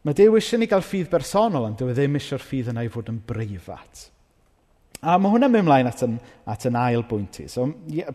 Mae 0.06 0.16
Dew 0.16 0.38
eisiau 0.38 0.60
ni 0.62 0.68
gael 0.70 0.84
ffydd 0.84 1.10
bersonol, 1.12 1.66
ond 1.68 1.76
dyw 1.80 1.90
e 1.90 1.96
ddim 1.96 2.16
eisiau'r 2.16 2.44
ffydd 2.44 2.70
yna 2.72 2.86
i 2.86 2.92
fod 2.92 3.10
yn 3.12 3.18
breifat. 3.26 4.06
A 5.00 5.16
mae 5.20 5.32
hwnna'n 5.32 5.52
mynd 5.52 5.66
mlaen 5.66 5.88
at 5.90 6.04
yn, 6.04 6.16
at 6.48 6.64
yn 6.68 6.78
ail 6.78 7.04
bwynt 7.08 7.40
i. 7.42 7.46
So, 7.52 7.66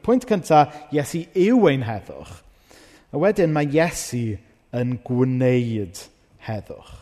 pwynt 0.05 0.25
cyntaf, 0.29 0.73
Iesu 0.93 1.25
yw 1.43 1.67
ein 1.69 1.85
heddwch. 1.85 2.39
A 3.13 3.21
wedyn 3.21 3.53
mae 3.53 3.69
Iesu 3.69 4.37
yn 4.75 4.97
gwneud 5.05 6.01
heddwch. 6.47 6.93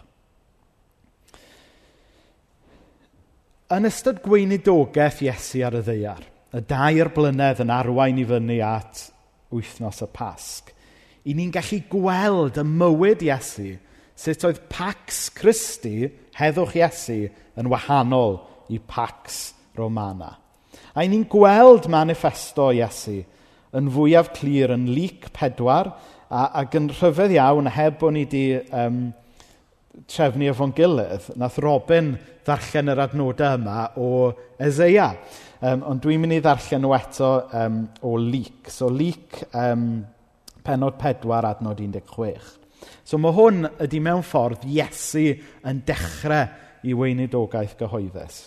Yn 3.73 3.87
ystod 3.89 4.21
gweinidogaeth 4.23 5.23
Iesu 5.25 5.63
ar 5.67 5.79
y 5.79 5.83
ddeiar, 5.83 6.27
y 6.53 6.61
dair 6.69 7.09
blynedd 7.13 7.63
yn 7.63 7.73
arwain 7.73 8.19
i 8.21 8.25
fyny 8.29 8.59
at 8.65 9.07
wythnos 9.53 10.03
y 10.05 10.09
Pasg, 10.13 10.69
i 11.25 11.33
ni'n 11.33 11.53
gallu 11.53 11.79
gweld 11.89 12.59
y 12.59 12.65
mywyd 12.67 13.23
Iesu, 13.25 13.73
sut 14.19 14.45
oedd 14.45 14.61
Pax 14.69 15.27
Christi, 15.33 16.09
heddwch 16.37 16.75
Iesu, 16.77 17.19
yn 17.57 17.69
wahanol 17.71 18.41
i 18.73 18.79
Pax 18.79 19.53
Romana. 19.77 20.35
A 20.93 21.05
i 21.05 21.09
ni'n 21.09 21.25
gweld 21.29 21.89
manifesto 21.89 22.69
Iesu 22.75 23.21
yn 23.73 23.89
fwyaf 23.93 24.29
clir 24.37 24.73
yn 24.75 24.85
lyc 24.93 25.31
pedwar 25.33 25.95
a, 26.29 26.61
ac 26.61 26.77
yn 26.77 26.91
rhyfedd 26.93 27.33
iawn 27.33 27.69
heb 27.73 27.97
bod 28.01 28.13
ni 28.13 28.27
wedi 28.27 28.45
um, 28.69 29.07
trefnu 30.09 30.51
efo'n 30.51 30.73
gilydd, 30.77 31.31
nath 31.39 31.57
Robin 31.63 32.13
ddarllen 32.45 32.91
yr 32.93 33.01
adnodau 33.07 33.57
yma 33.57 33.87
o 33.97 34.09
Ezeia. 34.61 35.13
Um, 35.63 35.79
ond 35.87 36.01
dwi'n 36.03 36.19
mynd 36.19 36.35
i 36.35 36.41
ddarllen 36.43 36.81
nhw 36.83 36.91
eto 36.97 37.27
um, 37.55 37.75
o 38.03 38.17
Luke. 38.19 38.67
So 38.67 38.89
Luke 38.91 39.45
um, 39.55 40.01
penod 40.59 40.97
pedwar 40.99 41.47
adnod 41.47 41.79
un 41.79 41.93
deg 41.93 42.09
chwech. 42.09 42.49
So 43.07 43.15
mae 43.21 43.31
hwn 43.31 43.69
ydy 43.85 44.01
mewn 44.03 44.25
ffordd 44.27 44.65
Iesu 44.67 45.23
yn 45.63 45.79
dechrau 45.87 46.49
i 46.83 46.95
weinidogaeth 46.99 47.77
gyhoeddus. 47.79 48.41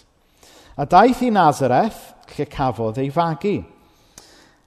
A 0.77 0.85
daeth 0.85 1.23
i 1.25 1.31
Nazareth, 1.33 2.03
lle 2.37 2.47
cafodd 2.53 3.01
ei 3.01 3.09
fagu, 3.15 3.55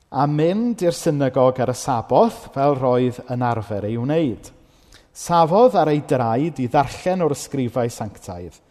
a 0.10 0.26
mynd 0.26 0.82
i'r 0.82 0.98
synagog 0.98 1.62
ar 1.62 1.70
y 1.70 1.76
saboth 1.78 2.48
fel 2.56 2.74
roedd 2.80 3.20
yn 3.30 3.46
arfer 3.46 3.86
ei 3.92 4.00
wneud. 4.02 4.50
Safodd 5.14 5.78
ar 5.78 5.94
ei 5.94 6.02
draed 6.02 6.64
i 6.64 6.66
ddarllen 6.66 7.28
o'r 7.28 7.38
ysgrifau 7.38 7.94
sanctaidd– 7.94 8.58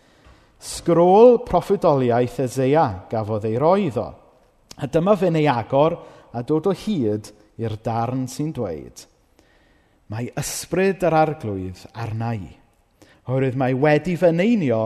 Sgrôl 0.58 1.38
proffwydoliaeth 1.46 2.40
Ezea 2.42 2.86
gafodd 3.10 3.46
ei 3.46 3.58
roi 3.58 3.86
iddo. 3.88 4.08
A 4.78 4.86
dyma 4.86 5.14
fe'n 5.18 5.38
ei 5.38 5.46
agor 5.50 5.96
a 6.34 6.42
dod 6.42 6.66
o 6.70 6.74
hyd 6.74 7.30
i'r 7.58 7.76
darn 7.82 8.26
sy'n 8.30 8.52
dweud, 8.54 9.06
Mae 10.08 10.30
ysbryd 10.40 11.02
yr 11.04 11.12
arglwydd 11.18 11.82
arna 11.92 12.30
i, 12.32 12.46
oherwydd 13.28 13.58
mae 13.60 13.74
wedi 13.76 14.14
fy 14.16 14.30
neinio 14.32 14.78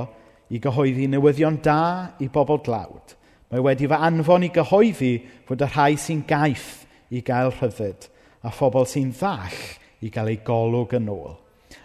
i 0.50 0.58
gyhoeddi 0.58 1.06
newyddion 1.12 1.60
da 1.62 1.82
i 2.18 2.26
bobl 2.32 2.58
glawd. 2.66 3.14
Mae 3.52 3.62
wedi 3.62 3.86
fy 3.86 4.00
anfon 4.08 4.48
i 4.48 4.50
gyhoeddi 4.50 5.12
fod 5.46 5.62
y 5.62 5.68
rhai 5.68 5.94
sy'n 5.94 6.24
gaiff 6.26 6.82
i 7.14 7.22
gael 7.22 7.52
rhyddid 7.54 8.08
a 8.42 8.50
phobl 8.50 8.88
sy'n 8.90 9.14
ddall 9.14 9.62
i 10.02 10.10
gael 10.10 10.32
ei 10.32 10.40
golwg 10.42 10.96
yn 10.98 11.06
ôl 11.12 11.38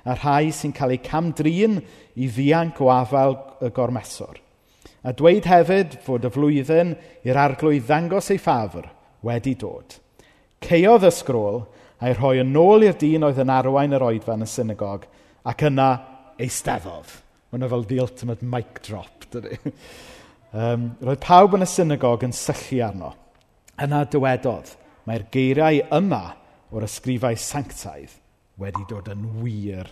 a 0.07 0.15
rhai 0.15 0.51
sy'n 0.55 0.73
cael 0.75 0.95
eu 0.95 1.03
camdrin 1.03 1.81
i 2.15 2.27
ddianc 2.31 2.79
o 2.83 2.89
afael 2.93 3.35
y 3.63 3.71
gormeswr. 3.75 4.39
A 5.03 5.13
dweud 5.15 5.47
hefyd 5.47 5.97
fod 6.03 6.25
y 6.27 6.31
flwyddyn 6.31 6.93
i'r 7.27 7.39
arglwydd 7.41 7.85
ddangos 7.89 8.31
ei 8.31 8.39
ffafr 8.41 8.87
wedi 9.27 9.55
dod. 9.59 9.97
Ceodd 10.63 11.07
y 11.07 11.11
sgrôl 11.13 11.61
a'i 11.99 12.15
rhoi 12.15 12.39
yn 12.41 12.55
ôl 12.59 12.85
i'r 12.87 12.97
dyn 12.99 13.27
oedd 13.27 13.41
yn 13.43 13.51
arwain 13.53 13.95
yr 13.97 14.05
oedfan 14.07 14.45
y 14.45 14.49
synagog 14.49 15.07
ac 15.47 15.65
yna 15.67 15.89
eisteddodd. 16.39 17.11
Mae 17.51 17.71
fel 17.71 17.85
the 17.87 17.99
ultimate 18.03 18.43
mic 18.43 18.81
drop, 18.85 19.27
dydy. 19.31 19.57
um, 20.61 20.91
roedd 21.03 21.23
pawb 21.23 21.55
yn 21.57 21.65
y 21.65 21.69
synagog 21.71 22.23
yn 22.27 22.35
sychu 22.35 22.79
arno. 22.85 23.13
Yna 23.83 24.05
dywedodd, 24.11 24.71
mae'r 25.07 25.27
geiriau 25.33 25.83
yma 25.99 26.23
o'r 26.71 26.87
ysgrifau 26.87 27.39
sanctaidd– 27.39 28.15
wedi 28.61 28.83
dod 28.89 29.09
yn 29.13 29.25
wir 29.41 29.89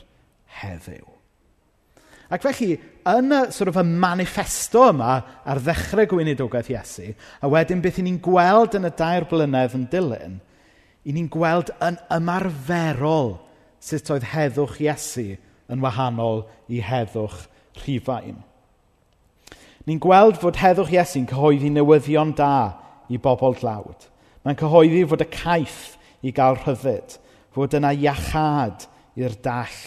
heddiw. 0.62 1.06
Ac 2.34 2.42
felly, 2.42 2.76
yn 3.06 3.34
y, 3.36 3.40
sort 3.54 3.70
of, 3.70 3.78
y 3.78 3.86
manifesto 3.86 4.88
yma 4.90 5.20
ar 5.46 5.62
ddechrau 5.62 6.08
gweinidogaeth 6.10 6.72
Iesu, 6.74 7.12
a 7.14 7.50
wedyn 7.52 7.84
beth 7.84 8.00
ni'n 8.02 8.18
gweld 8.24 8.78
yn 8.80 8.90
y 8.90 8.92
dair 8.98 9.28
blynedd 9.30 9.76
yn 9.78 9.86
dilyn, 9.92 10.40
i 11.06 11.14
ni'n 11.14 11.30
gweld 11.30 11.70
yn 11.86 12.00
ymarferol 12.16 13.36
sut 13.86 14.10
oedd 14.10 14.26
heddwch 14.32 14.80
Iesu 14.82 15.36
yn 15.70 15.86
wahanol 15.86 16.48
i 16.66 16.82
heddwch 16.82 17.46
rhifain. 17.84 18.42
Ni'n 19.86 20.02
gweld 20.02 20.40
fod 20.42 20.58
heddwch 20.58 20.90
Iesu'n 20.96 21.28
cyhoeddi 21.30 21.70
newyddion 21.70 22.34
da 22.38 22.56
i 23.14 23.22
bobl 23.22 23.54
dlawd. 23.60 24.10
Mae'n 24.42 24.58
cyhoeddi 24.58 25.04
fod 25.12 25.22
y 25.22 25.30
caiff 25.30 25.94
i 26.26 26.34
gael 26.34 26.58
rhyddid. 26.64 27.20
Fod 27.56 27.78
yna 27.78 27.94
iachad 27.96 28.84
i'r 29.16 29.38
dall 29.44 29.78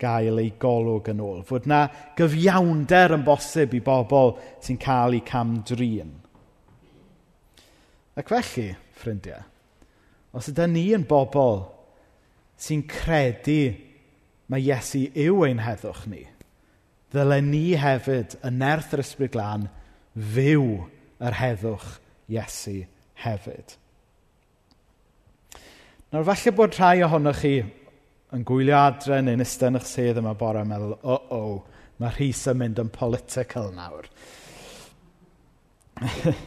gael 0.00 0.40
ei 0.40 0.52
golwg 0.60 1.10
yn 1.12 1.20
ôl. 1.20 1.42
Fod 1.44 1.66
yna 1.68 1.82
gyfiawnder 2.16 3.16
yn 3.18 3.26
bosib 3.26 3.74
i 3.76 3.82
bobl 3.84 4.36
sy'n 4.64 4.78
cael 4.80 5.18
eu 5.18 5.24
camdrin. 5.26 6.14
Ac 8.18 8.32
felly, 8.32 8.70
ffrindiau, 8.98 9.44
os 10.34 10.48
ydy 10.50 10.66
ni 10.72 10.86
yn 10.96 11.04
bobl 11.08 11.60
sy'n 12.58 12.82
credu 12.90 13.60
mae 14.50 14.64
Iesu 14.64 15.04
yw 15.12 15.44
ein 15.46 15.60
heddwch 15.62 16.06
ni, 16.10 16.24
ddylen 17.12 17.50
ni 17.52 17.76
hefyd 17.78 18.38
yn 18.46 18.58
nerth 18.62 18.94
yr 18.96 19.04
ysbryd 19.04 19.34
glân 19.36 19.68
fyw 20.34 20.64
yr 21.22 21.38
heddwch 21.38 21.98
Iesu 22.32 22.80
hefyd. 23.22 23.76
Nawr, 26.08 26.24
falle 26.24 26.52
bod 26.56 26.72
rhai 26.72 27.02
ohonoch 27.04 27.42
chi 27.42 27.58
yn 28.32 28.44
gwylio 28.48 28.78
adre 28.80 29.18
neu'n 29.20 29.44
iste 29.44 29.68
yn 29.68 29.76
eich 29.76 29.88
sedd 29.90 30.16
yma 30.22 30.32
bore 30.40 30.62
yn 30.64 30.70
meddwl, 30.70 30.94
o-o, 31.04 31.40
mae 32.00 32.14
Rhys 32.14 32.46
yn 32.48 32.56
mynd 32.62 32.78
yn 32.80 32.88
political 32.94 33.68
nawr. 33.76 34.08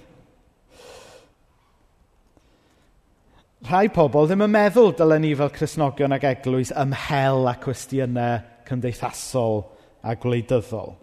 Rhai 3.69 3.87
pobl 3.93 4.25
ddim 4.25 4.41
yn 4.47 4.53
meddwl 4.55 4.97
dylen 4.97 5.21
ni 5.27 5.35
fel 5.37 5.53
Cresnogion 5.53 6.17
ac 6.17 6.25
Eglwys 6.31 6.73
ymhel 6.73 7.45
a 7.45 7.53
cwestiynau 7.61 8.41
cymdeithasol 8.65 9.61
a 10.01 10.17
gwleidyddol. 10.17 10.97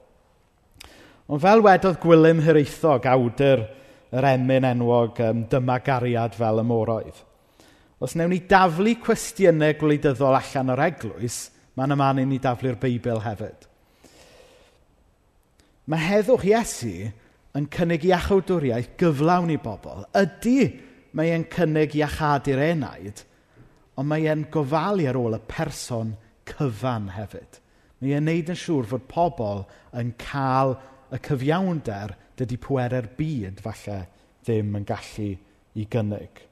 Ond 1.31 1.47
fel 1.47 1.63
wedodd 1.63 2.03
Gwilym 2.03 2.43
Hiraethog, 2.43 3.07
awdur 3.07 3.61
yr 4.11 4.31
emyn 4.35 4.67
enwog 4.67 5.23
um, 5.23 5.47
Dyma 5.47 5.79
Gariad 5.87 6.35
fel 6.35 6.59
y 6.59 6.67
Moroedd. 6.67 7.28
Os 7.99 8.15
wnewn 8.15 8.31
ni 8.31 8.43
daflu 8.47 8.95
cwestiynau 9.03 9.75
gwleidyddol 9.81 10.37
allan 10.39 10.75
o'r 10.75 10.85
eglwys, 10.87 11.39
mae'n 11.75 11.95
ymlaen 11.97 12.23
i 12.23 12.27
ni 12.31 12.39
daflu'r 12.43 12.79
Beibl 12.79 13.25
hefyd. 13.25 13.67
Mae 15.89 16.05
heddwch 16.05 16.45
Iesu 16.47 17.09
yn 17.59 17.67
cynnig 17.75 18.05
iachawdwriaeth 18.07 18.93
gyflawn 19.01 19.51
i 19.55 19.59
bobl. 19.63 20.05
Ydy 20.19 20.59
mae 21.17 21.33
e'n 21.35 21.47
cynnig 21.51 21.97
iachadu'r 21.99 22.63
enaid, 22.69 23.25
ond 23.99 24.11
mae 24.11 24.29
e'n 24.31 24.45
gofalu 24.53 25.09
ar 25.11 25.19
ôl 25.19 25.39
y 25.39 25.41
person 25.51 26.13
cyfan 26.51 27.09
hefyd. 27.17 27.59
Mae 27.99 28.15
e'n 28.19 28.29
neud 28.29 28.53
yn 28.53 28.59
siŵr 28.59 28.91
fod 28.93 29.09
pobl 29.11 29.65
yn 29.99 30.13
cael 30.23 30.77
y 31.11 31.19
cyfiawnder 31.25 32.15
dydy 32.39 32.59
pwerau'r 32.63 33.09
byd 33.19 33.63
falle 33.65 34.03
ddim 34.45 34.77
yn 34.79 34.87
gallu 34.87 35.33
i 35.75 35.87
gynnig. 35.91 36.45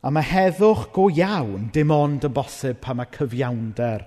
A 0.00 0.08
mae 0.08 0.24
heddwch 0.24 0.86
go 0.96 1.10
iawn 1.12 1.66
dim 1.74 1.90
ond 1.92 2.24
yn 2.24 2.32
bosib 2.32 2.78
pan 2.80 2.96
mae 2.96 3.10
cyfiawnder 3.12 4.06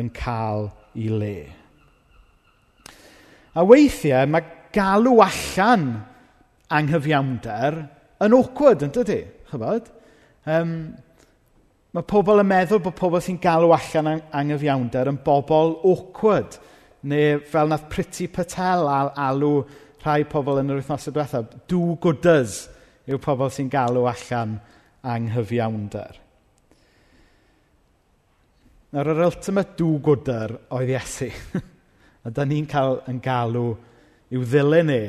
yn 0.00 0.08
cael 0.16 0.70
i 0.96 1.10
le. 1.12 1.38
A 3.52 3.64
weithiau 3.68 4.30
mae 4.32 4.46
galw 4.72 5.20
allan 5.24 5.90
anghyfiawnder 6.72 7.76
yn 8.24 8.36
awkward, 8.36 8.84
yn 8.86 8.94
dydy, 8.94 9.18
Chybod? 9.50 9.90
Um, 10.48 10.70
mae 11.92 12.06
pobl 12.08 12.40
yn 12.40 12.48
meddwl 12.48 12.80
bod 12.86 12.96
pobl 12.96 13.20
sy'n 13.24 13.36
galw 13.42 13.74
allan 13.76 14.08
ang 14.14 14.22
anghyfiawnder 14.40 15.10
yn 15.12 15.18
bobl 15.26 15.74
awkward. 15.84 16.56
Neu 17.06 17.42
fel 17.44 17.68
nath 17.68 17.90
Priti 17.92 18.30
Patel 18.32 18.88
al 18.88 19.12
alw 19.20 19.52
rhai 20.00 20.22
pobl 20.32 20.62
yn 20.62 20.72
yr 20.72 20.80
wythnosau 20.80 21.12
diwethaf, 21.12 21.52
do-gooders 21.68 22.56
yw 23.04 23.20
pobl 23.20 23.52
sy'n 23.52 23.68
galw 23.68 24.08
allan 24.08 24.56
anghyfiawnder 24.56 24.75
anghyfiawnder. 25.06 26.22
Nawr, 28.94 29.10
yr 29.12 29.24
ultimate 29.26 29.74
do-gooder 29.78 30.54
oedd 30.74 30.92
Iesu. 30.94 31.30
a 32.26 32.32
da 32.34 32.46
ni'n 32.46 32.66
cael 32.70 33.00
yn 33.10 33.18
galw 33.22 33.68
i'w 34.34 34.44
ddilyn 34.46 34.92
e. 34.94 35.02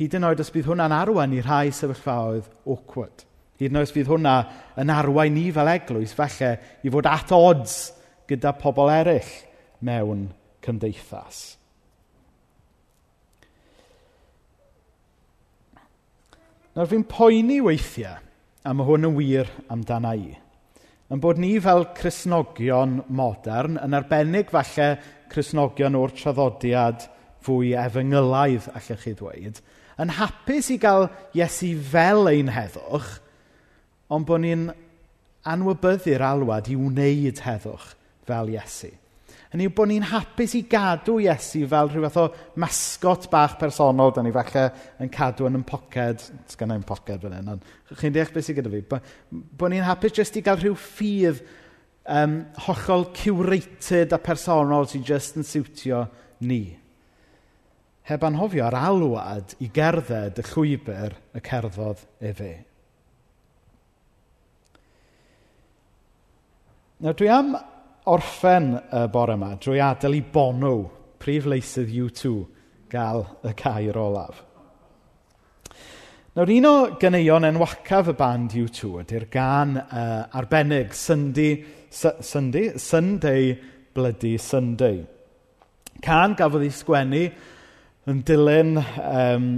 Hyd 0.00 0.16
yn 0.18 0.26
oed 0.28 0.42
os 0.42 0.52
bydd 0.52 0.68
hwnna'n 0.70 0.94
arwain 0.96 1.36
i 1.36 1.42
rhai 1.44 1.70
sefyllfaoedd 1.76 2.48
awkward. 2.72 3.24
Hyd 3.60 3.70
yn 3.72 3.80
oed 3.80 3.88
os 3.88 3.94
bydd 3.94 4.10
hwnna 4.10 4.34
yn 4.80 4.92
arwain 4.92 5.36
ni 5.36 5.46
fel 5.54 5.70
eglwys, 5.72 6.16
falle, 6.16 6.54
i 6.84 6.92
fod 6.92 7.08
at 7.08 7.32
odds 7.36 7.78
gyda 8.30 8.52
pobl 8.56 8.92
eraill 8.92 9.32
mewn 9.84 10.28
cymdeithas. 10.64 11.40
Nawr 16.76 16.88
fi'n 16.88 17.06
poeni 17.10 17.58
weithiau 17.64 18.29
a 18.64 18.74
mae 18.76 18.86
hwn 18.86 19.08
yn 19.08 19.16
wir 19.16 19.48
amdana 19.72 20.12
i, 20.18 20.34
yn 21.10 21.22
bod 21.22 21.40
ni 21.40 21.54
fel 21.62 21.86
Cristnogion 21.96 23.00
modern, 23.08 23.78
yn 23.80 23.96
arbennig 23.96 24.52
falle 24.52 24.92
Cristnogion 25.32 25.96
o'r 25.98 26.12
traddodiad 26.16 27.06
fwy 27.44 27.72
efengylaidd, 27.80 28.68
allech 28.76 29.06
chi 29.06 29.14
ddweud, 29.16 29.60
yn 30.00 30.14
hapus 30.18 30.70
i 30.74 30.78
gael 30.80 31.08
Iesu 31.36 31.72
fel 31.92 32.28
ein 32.30 32.52
heddwch, 32.52 33.16
ond 34.12 34.28
bod 34.28 34.44
ni'n 34.44 34.68
anwybyddu'r 35.48 36.24
alwad 36.24 36.68
i 36.68 36.76
wneud 36.76 37.40
heddwch 37.46 37.94
fel 38.28 38.52
Iesu 38.52 38.92
hynny 39.50 39.66
yw 39.66 39.72
bod 39.74 39.90
ni'n 39.90 40.06
hapus 40.06 40.52
i 40.54 40.62
gadw 40.70 41.16
Iesu 41.24 41.64
fel 41.70 41.90
rhyw 41.90 42.04
fath 42.06 42.18
o 42.22 42.58
masgot 42.62 43.26
bach 43.32 43.56
personol 43.58 44.12
dan 44.14 44.28
ni 44.28 44.34
falle 44.34 44.68
yn 45.02 45.10
cadw 45.10 45.48
yn 45.48 45.58
ein 45.58 45.66
poced. 45.66 46.28
Sgan 46.52 46.74
i'n 46.76 46.86
poced 46.86 47.24
fan 47.24 47.34
hyn, 47.34 47.48
ond 47.56 47.96
chi'n 47.98 48.14
deall 48.14 48.30
beth 48.34 48.46
sydd 48.46 48.60
gyda 48.60 48.70
fi. 48.70 48.82
Bod 48.86 49.10
bo 49.30 49.70
ni'n 49.70 49.86
hapus 49.88 50.14
jyst 50.20 50.38
i 50.38 50.44
gael 50.46 50.60
rhyw 50.60 50.76
ffydd 50.78 51.42
um, 52.06 52.36
hollol 52.66 53.08
curated 53.16 54.14
a 54.14 54.20
personol 54.22 54.86
sy'n 54.90 55.06
jyst 55.06 55.40
yn 55.40 55.46
siwtio 55.46 56.04
ni. 56.46 56.62
Heb 58.06 58.24
anhofio 58.26 58.64
ar 58.66 58.78
alwad 58.78 59.56
i 59.62 59.70
gerdded 59.74 60.38
y 60.40 60.46
llwybr 60.52 61.18
y 61.34 61.42
cerddodd 61.46 62.06
efe. 62.30 62.52
Nawr 67.00 67.16
dwi 67.16 67.30
am 67.32 67.54
orffen 68.10 68.72
y 68.74 69.06
bore 69.12 69.36
yma 69.38 69.54
drwy 69.60 69.80
adael 69.84 70.18
i 70.18 70.22
Bono, 70.32 70.74
prif 71.20 71.46
leisydd 71.50 71.90
U2, 71.94 72.30
gael 72.90 73.26
y 73.46 73.52
cair 73.58 73.98
olaf. 74.00 74.40
Nawr, 76.34 76.50
un 76.54 76.66
o 76.68 76.74
gyneuon 77.02 77.46
enwacaf 77.48 78.10
y 78.12 78.16
band 78.18 78.56
U2 78.58 78.90
ydy'r 79.02 79.26
gan 79.32 79.76
uh, 79.82 80.26
arbennig 80.38 80.94
Sunday, 80.94 81.58
Sunday, 81.90 82.72
Sunday 82.78 83.56
Bloody 83.94 84.36
Sunday. 84.38 85.02
Can 86.00 86.36
gafodd 86.38 86.64
ei 86.64 86.74
sgwennu 86.74 87.24
yn 88.10 88.22
dilyn 88.26 88.78
um, 88.80 89.48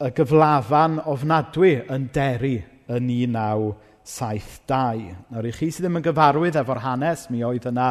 y 0.00 0.10
gyflafan 0.16 0.98
ofnadwy 1.12 1.76
yn 1.92 2.08
deri 2.12 2.56
yn 2.90 3.06
19 3.08 3.74
7.2. 4.04 5.14
Nawr 5.32 5.48
i 5.48 5.52
chi 5.56 5.70
sydd 5.72 5.86
ddim 5.86 5.98
yn 6.00 6.04
gyfarwydd 6.04 6.58
efo'r 6.60 6.82
hanes, 6.84 7.26
mi 7.32 7.40
oedd 7.46 7.70
yna 7.70 7.88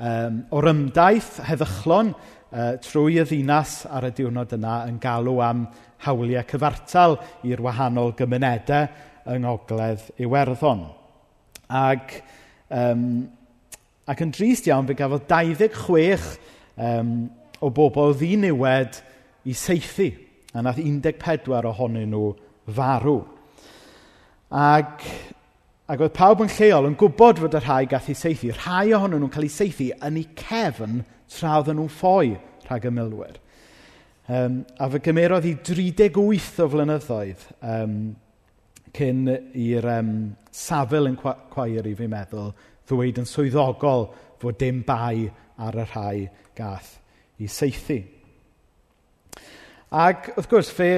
um, 0.00 0.40
orymdaith 0.56 1.36
heddychlon 1.44 2.14
uh, 2.14 2.72
trwy 2.80 3.18
y 3.20 3.26
ddinas 3.28 3.82
ar 3.92 4.08
y 4.08 4.12
diwrnod 4.16 4.54
yna 4.56 4.76
yn 4.88 4.96
galw 5.02 5.36
am 5.44 5.66
hawliau 6.06 6.46
cyfartal 6.48 7.18
i'r 7.44 7.60
wahanol 7.64 8.14
gymunedau 8.16 8.88
yng 9.30 9.44
Ngogledd 9.44 10.06
Iwerddon. 10.24 10.86
Ac, 11.68 12.14
um, 12.72 13.04
ac 14.08 14.22
yn 14.24 14.32
drist 14.34 14.70
iawn, 14.70 14.88
fe 14.88 14.96
gafodd 14.98 15.28
26 15.28 16.30
um, 16.80 17.12
o 17.60 17.68
bobl 17.74 18.16
ddiniwed 18.16 19.02
i 19.44 19.56
seithi, 19.56 20.08
a 20.56 20.64
nath 20.64 20.80
14 20.80 21.68
ohonyn 21.68 22.08
nhw 22.10 22.32
farw. 22.74 23.20
Ac 24.50 25.04
Ac 25.90 26.04
oedd 26.04 26.14
pawb 26.14 26.44
yn 26.44 26.50
lleol 26.54 26.86
yn 26.86 26.94
gwybod 26.98 27.40
fod 27.42 27.54
y 27.58 27.60
rhai 27.64 27.84
gath 27.90 28.10
ei 28.12 28.14
seithi. 28.14 28.52
Rhai 28.54 28.92
ohonyn 28.94 29.18
nhw'n 29.24 29.32
cael 29.34 29.48
ei 29.48 29.50
seithi 29.50 29.88
yn 30.06 30.20
eu 30.20 30.28
cefn 30.38 31.00
tra 31.34 31.56
oedden 31.58 31.80
nhw'n 31.80 31.90
ffoi 31.90 32.36
rhag 32.68 32.86
y 32.86 32.92
milwyr. 32.94 33.40
Um, 34.30 34.60
a 34.78 34.86
fe 34.92 35.00
gymerodd 35.02 35.48
i 35.50 35.56
38 35.66 36.60
o 36.62 36.68
flynyddoedd 36.70 37.42
um, 37.66 37.96
cyn 38.94 39.24
i'r 39.58 39.90
um, 39.96 40.14
safl 40.54 41.10
yn 41.10 41.18
cwair 41.18 41.90
i 41.90 41.96
fi 41.98 42.06
meddwl 42.12 42.52
ddweud 42.86 43.18
yn 43.24 43.26
swyddogol 43.26 44.06
fod 44.38 44.62
dim 44.62 44.84
bai 44.86 45.26
ar 45.58 45.74
y 45.74 45.90
rhai 45.90 46.16
gath 46.54 46.94
i 47.42 47.50
seithi. 47.50 48.04
Ac 49.90 50.30
wrth 50.36 50.52
gwrs, 50.52 50.70
fe, 50.70 50.90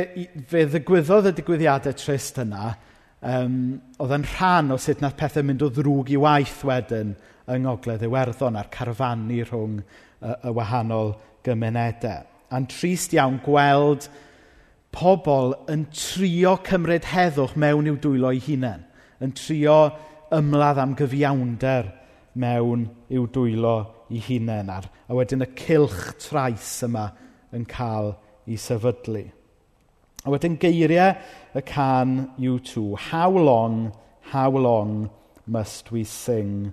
fe 0.52 0.66
ddigwyddodd 0.68 1.32
y 1.32 1.38
digwyddiadau 1.40 1.96
trist 1.96 2.44
yna 2.44 2.74
um, 3.22 3.58
oedd 4.02 4.16
yn 4.18 4.26
rhan 4.34 4.74
o 4.74 4.78
sut 4.80 5.02
nath 5.02 5.16
pethau 5.18 5.46
mynd 5.46 5.62
o 5.64 5.70
ddrwg 5.72 6.12
i 6.14 6.18
waith 6.20 6.60
wedyn 6.66 7.14
yng 7.52 7.64
Ngogledd 7.66 8.04
Iwerddon 8.06 8.58
a'r 8.58 8.70
carfannu 8.72 9.42
rhwng 9.46 9.80
y, 9.80 10.34
y 10.34 10.52
wahanol 10.56 11.14
gymunedau. 11.46 12.26
A'n 12.52 12.68
trist 12.70 13.14
iawn 13.16 13.40
gweld 13.44 14.08
pobl 14.92 15.54
yn 15.72 15.86
trio 15.96 16.56
cymryd 16.66 17.08
heddwch 17.12 17.56
mewn 17.58 17.88
i'w 17.88 17.98
dwylo 18.02 18.32
eu 18.34 18.42
hunain, 18.44 18.84
yn 19.24 19.32
trio 19.38 19.78
ymladd 20.34 20.80
am 20.82 20.96
gyfiawnder 20.98 21.88
mewn 22.42 22.86
i'w 23.12 23.26
dwylo 23.32 23.76
eu 24.12 24.20
hunain, 24.26 24.70
ar, 24.72 24.88
a 25.08 25.16
wedyn 25.16 25.46
y 25.46 25.48
cilch 25.56 26.02
trais 26.20 26.74
yma 26.86 27.08
yn 27.56 27.64
cael 27.68 28.14
ei 28.46 28.58
sefydlu. 28.60 29.24
A 30.22 30.30
wedyn 30.30 30.54
geiriau 30.62 31.16
y 31.54 31.60
can 31.66 32.30
U2. 32.38 32.96
How 33.10 33.30
long, 33.30 33.92
how 34.30 34.50
long 34.50 35.10
must 35.46 35.90
we 35.90 36.04
sing 36.04 36.72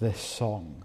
this 0.00 0.20
song? 0.20 0.84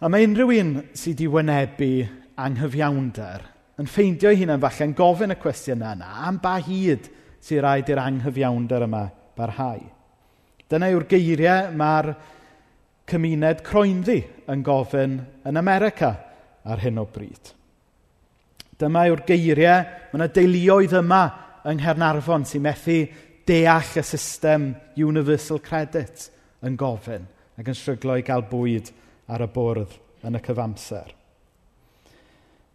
A 0.00 0.08
mae 0.08 0.24
unrhyw 0.24 0.54
un 0.56 0.72
sydd 0.96 1.20
wedi 1.20 1.28
wynebu 1.28 1.92
anghyfiawnder 2.40 3.44
yn 3.80 3.88
ffeindio'i 3.88 4.46
falle 4.46 4.60
falle'n 4.64 4.96
gofyn 4.96 5.34
y 5.34 5.38
cwestiynau 5.42 5.98
yna 5.98 6.08
am 6.30 6.40
ba 6.40 6.54
hyd 6.64 7.10
sy'n 7.44 7.60
rhaid 7.60 7.92
i'r 7.92 8.00
anghyfiawnder 8.00 8.88
yma 8.88 9.04
barhau. 9.36 9.84
Dyna 10.70 10.88
yw'r 10.94 11.08
geiriau 11.10 11.70
mae'r 11.76 12.14
cymuned 13.10 13.60
croenddi 13.66 14.20
yn 14.48 14.64
gofyn 14.64 15.20
yn 15.44 15.60
America 15.60 16.14
ar 16.64 16.80
hyn 16.80 17.00
o 17.02 17.04
bryd. 17.04 17.52
Dyma 18.80 19.06
yw'r 19.10 19.24
geiriau. 19.28 19.84
Mae 20.10 20.18
yna 20.18 20.28
deuluoedd 20.34 20.96
yma 21.02 21.22
yng 21.68 21.80
Nghernarfon 21.82 22.46
sy'n 22.48 22.64
methu 22.64 23.00
deall 23.48 23.96
y 24.00 24.04
system 24.06 24.70
universal 24.96 25.60
credit 25.64 26.28
yn 26.64 26.76
gofyn 26.80 27.26
ac 27.60 27.68
yn 27.68 27.76
stryglo 27.76 28.16
i 28.16 28.24
gael 28.24 28.46
bwyd 28.48 28.88
ar 29.30 29.44
y 29.44 29.48
bwrdd 29.52 29.96
yn 30.26 30.38
y 30.38 30.42
cyfamser. 30.44 31.10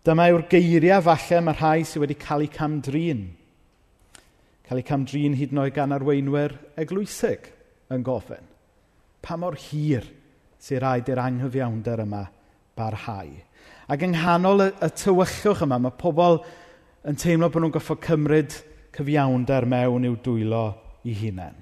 Dyma 0.06 0.28
yw'r 0.30 0.46
geiriau 0.52 1.02
falle 1.06 1.42
mae 1.42 1.58
rhai 1.58 1.86
sydd 1.88 2.04
wedi 2.04 2.18
cael 2.22 2.46
eu 2.46 2.52
camdrin. 2.54 3.24
Cael 4.68 4.82
eu 4.84 4.86
camdrin 4.86 5.38
hyd 5.40 5.56
yn 5.56 5.64
oed 5.64 5.74
gan 5.74 5.96
arweinwyr 5.96 6.54
eglwysig 6.82 7.50
yn 7.94 8.06
gofyn. 8.06 8.46
Pa 9.26 9.38
mor 9.42 9.58
hir 9.58 10.06
sy'n 10.62 10.84
rhaid 10.84 11.10
i'r 11.10 11.24
anghyfiawnder 11.24 12.06
yma 12.06 12.22
barhau. 12.78 13.34
Ac 13.92 14.02
yng 14.02 14.16
nghanol 14.16 14.64
y, 14.66 14.70
y 14.82 14.90
tywyllwch 14.98 15.64
yma, 15.66 15.78
mae 15.82 15.98
pobl 16.00 16.40
yn 17.06 17.20
teimlo 17.22 17.52
bod 17.54 17.62
nhw'n 17.62 17.76
goffod 17.76 18.02
cymryd 18.06 18.56
cyfiawnder 18.96 19.68
mewn 19.70 20.08
i'w 20.10 20.16
dwylo 20.26 20.66
i 21.06 21.14
hunain. 21.20 21.60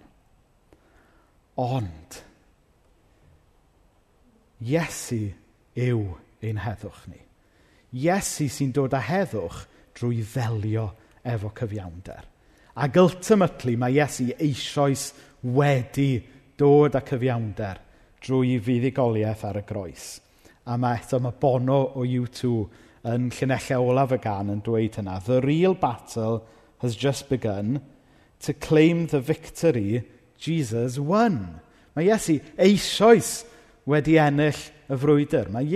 Ond, 1.59 2.21
Iesu 4.63 5.33
yw 5.75 6.03
ein 6.43 6.61
heddwch 6.63 7.03
ni. 7.11 7.19
Iesu 7.93 8.47
sy'n 8.49 8.71
dod 8.73 8.95
â 8.95 9.01
heddwch 9.03 9.65
drwy 9.97 10.23
ddelio 10.23 10.87
efo 11.27 11.51
cyfiawnder. 11.57 12.23
Ac 12.79 12.97
ultimately 13.01 13.75
mae 13.77 13.97
Iesu 13.99 14.31
eisoes 14.39 15.09
wedi 15.43 16.23
dod 16.57 16.95
â 16.95 17.03
cyfiawnder 17.05 17.81
drwy 18.23 18.55
fuddugoliaeth 18.63 19.43
ar 19.49 19.59
y 19.59 19.65
groes. 19.67 20.07
A 20.65 20.77
mae 20.79 21.01
eto, 21.01 21.19
mae 21.19 21.35
Bono 21.39 21.79
o 21.99 22.05
U2 22.07 22.51
yn 23.11 23.27
llunellau 23.35 23.89
olaf 23.91 24.13
y 24.15 24.19
gan 24.23 24.51
yn 24.53 24.61
dweud 24.63 24.95
hynna. 24.95 25.17
The 25.25 25.41
real 25.43 25.75
battle 25.75 26.45
has 26.83 26.95
just 26.95 27.27
begun. 27.29 27.81
To 28.47 28.53
claim 28.53 29.07
the 29.07 29.19
victory, 29.19 30.03
Jesus 30.37 30.99
won. 30.99 31.59
Mae 31.95 32.07
Iesu 32.07 32.39
eisoes 32.57 33.43
wedi 33.87 34.15
ennill 34.19 34.59
y 34.87 34.97
frwydr. 34.99 35.51
Mae 35.51 35.67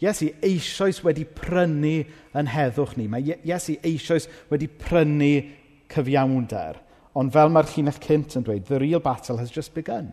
Iesu 0.00 0.30
eisoes 0.44 1.00
wedi 1.04 1.24
prynu 1.24 1.96
yn 2.36 2.50
heddwch 2.52 2.98
ni. 3.00 3.08
Mae 3.08 3.38
Iesu 3.44 3.78
eisoes 3.80 4.28
wedi 4.52 4.68
prynu 4.68 5.32
cyfiawnder. 5.92 6.80
Ond 7.16 7.32
fel 7.32 7.52
mae'r 7.52 7.70
llinell 7.70 8.00
cynt 8.02 8.36
yn 8.36 8.44
dweud, 8.44 8.66
the 8.68 8.80
real 8.82 9.00
battle 9.00 9.38
has 9.38 9.52
just 9.54 9.72
begun. 9.74 10.12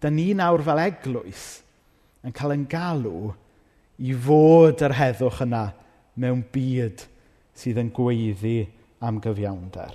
Da 0.00 0.10
ni 0.12 0.28
nawr 0.36 0.62
fel 0.62 0.82
eglwys 0.82 1.44
yn 2.26 2.34
cael 2.36 2.54
yn 2.54 2.66
galw 2.70 3.32
i 4.02 4.16
fod 4.26 4.82
yr 4.84 4.94
heddwch 4.96 5.42
yna 5.46 5.62
mewn 6.20 6.42
byd 6.52 7.04
sydd 7.56 7.80
yn 7.80 7.92
gweiddi 7.96 8.58
am 9.04 9.20
gyfiawnder. 9.24 9.94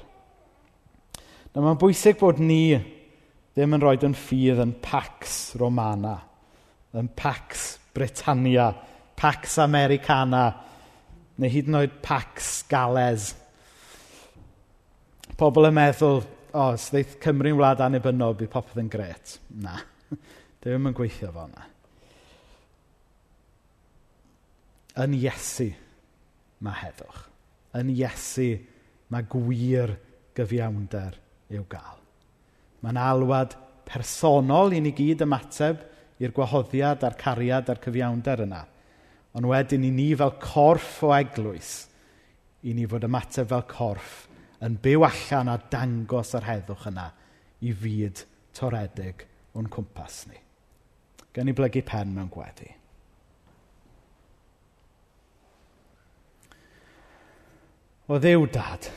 Na 1.51 1.61
mae'n 1.61 1.79
bwysig 1.81 2.17
bod 2.21 2.39
ni 2.41 2.63
ddim 3.51 3.75
yn 3.75 3.83
rhoi 3.83 3.97
yn 4.07 4.15
ffydd 4.15 4.61
yn 4.63 4.73
Pax 4.83 5.53
Romana, 5.59 6.15
yn 6.97 7.09
Pax 7.17 7.75
Britannia, 7.93 8.69
Pax 9.19 9.57
Americana, 9.61 10.45
neu 11.37 11.51
hyd 11.51 11.69
yn 11.69 11.79
oed 11.81 11.97
Pax 12.05 12.61
Gales. 12.71 13.33
Pobl 15.37 15.67
yn 15.67 15.75
meddwl, 15.75 16.23
o, 16.23 16.69
os 16.71 16.87
ddeith 16.93 17.17
Cymru'n 17.23 17.57
wlad 17.59 17.83
annibynnol, 17.83 18.37
bydd 18.39 18.53
popeth 18.53 18.79
yn 18.81 18.89
gret. 18.91 19.35
Na, 19.61 19.75
ddim 20.63 20.89
yn 20.89 20.97
gweithio 20.97 21.33
fo 21.35 21.45
yna. 21.49 21.67
Yn 24.99 25.15
Iesu 25.15 25.69
ma' 26.61 26.75
heddwch. 26.81 27.27
Yn 27.79 27.91
Iesu 27.93 28.49
mae 29.11 29.27
gwir 29.31 29.95
gyfiawnder 30.35 31.15
i'w 31.51 31.63
gael. 31.71 31.99
Mae'n 32.81 32.99
alwad 32.99 33.55
personol 33.87 34.75
i 34.75 34.81
ni 34.83 34.93
gyd 34.95 35.23
ymateb 35.25 35.85
i'r 36.21 36.33
gwahoddiad 36.35 37.03
a'r 37.05 37.17
cariad 37.19 37.71
a'r 37.71 37.81
cyfiawnder 37.83 38.43
yna. 38.45 38.65
Ond 39.37 39.47
wedyn 39.47 39.87
i 39.87 39.91
ni 39.95 40.09
fel 40.19 40.35
corff 40.43 40.99
o 41.07 41.13
eglwys, 41.15 41.71
i 42.67 42.75
ni 42.75 42.85
fod 42.89 43.07
ymateb 43.07 43.49
fel 43.51 43.63
corff 43.69 44.25
yn 44.61 44.75
byw 44.83 45.07
allan 45.07 45.49
a 45.49 45.57
dangos 45.71 46.35
yr 46.37 46.45
heddwch 46.45 46.85
yna 46.91 47.07
i 47.65 47.71
fyd 47.73 48.25
toredig 48.57 49.25
o'n 49.57 49.69
cwmpas 49.71 50.25
ni. 50.29 50.37
Gan 51.33 51.49
i 51.49 51.55
blygu 51.55 51.83
pen 51.87 52.13
mewn 52.13 52.29
gweddi. 52.31 52.69
o 58.11 58.19
ddiw 58.19 58.45
dad. 58.51 58.87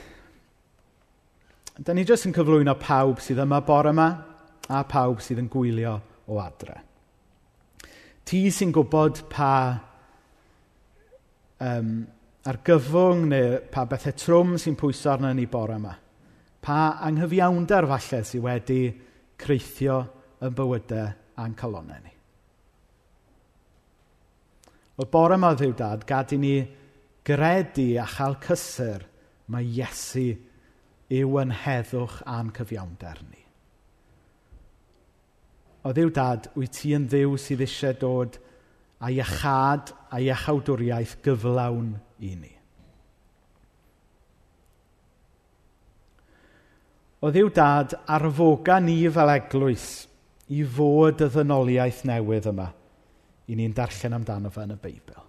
Da 1.78 1.94
ni 1.94 2.02
jyst 2.06 2.26
yn 2.26 2.34
cyflwyno 2.34 2.74
pawb 2.82 3.22
sydd 3.22 3.42
yma 3.44 3.60
bore 3.66 3.92
yma 3.94 4.08
a 4.74 4.82
pawb 4.90 5.22
sydd 5.22 5.42
yn 5.42 5.50
gwylio 5.50 5.94
o 6.26 6.40
adre. 6.42 6.76
Ti 8.24 8.40
sy'n 8.50 8.72
gwybod 8.74 9.24
pa 9.30 9.52
um, 11.62 11.96
argyfwng 12.50 13.26
neu 13.30 13.58
pa 13.70 13.86
bethau 13.90 14.18
trwm 14.18 14.56
sy'n 14.60 14.78
pwyso 14.80 15.12
arna 15.14 15.34
ni 15.34 15.46
bore 15.50 15.78
yma. 15.78 15.94
Pa 16.64 16.78
anghyfiawnder 17.06 17.86
falle 17.90 18.22
sydd 18.26 18.46
wedi 18.46 18.80
creithio 19.38 20.00
yn 20.42 20.54
bywydau 20.56 21.10
a'n 21.42 21.58
calonau 21.58 22.00
ni. 22.02 22.14
Wel, 24.94 25.10
bore 25.10 25.38
yma 25.38 25.54
ddiw 25.54 25.74
dad, 25.78 26.06
gad 26.06 26.34
i 26.34 26.38
ni 26.38 26.56
gredu 27.24 27.94
a 28.00 28.06
chael 28.08 28.36
cysur, 28.44 29.04
mae 29.48 29.64
Iesu 29.64 30.34
yw 31.12 31.40
yn 31.42 31.52
heddwch 31.64 32.20
a'n 32.28 32.52
cyfiawnder 32.56 33.20
ni. 33.28 33.42
O 35.84 35.92
ddiw 35.92 36.10
dad, 36.16 36.48
wyt 36.56 36.78
ti 36.78 36.94
yn 36.96 37.08
ddiw 37.12 37.36
sydd 37.40 37.64
eisiau 37.64 37.96
dod 38.00 38.38
a 39.04 39.10
iachad 39.12 39.92
a 40.08 40.20
iachawdwriaeth 40.24 41.18
gyflawn 41.24 41.92
i 42.24 42.32
ni. 42.40 42.52
O 47.24 47.32
ddiw 47.32 47.52
dad, 47.56 47.92
arfoga 48.08 48.78
ni 48.80 49.02
fel 49.12 49.32
eglwys 49.32 49.88
i 50.52 50.64
fod 50.64 51.24
y 51.24 51.28
ddynoliaeth 51.32 52.02
newydd 52.08 52.48
yma 52.52 52.70
i 53.48 53.56
ni'n 53.56 53.76
darllen 53.76 54.16
amdano 54.16 54.52
fe 54.52 54.64
yn 54.64 54.76
y 54.76 54.80
Beibl 54.80 55.20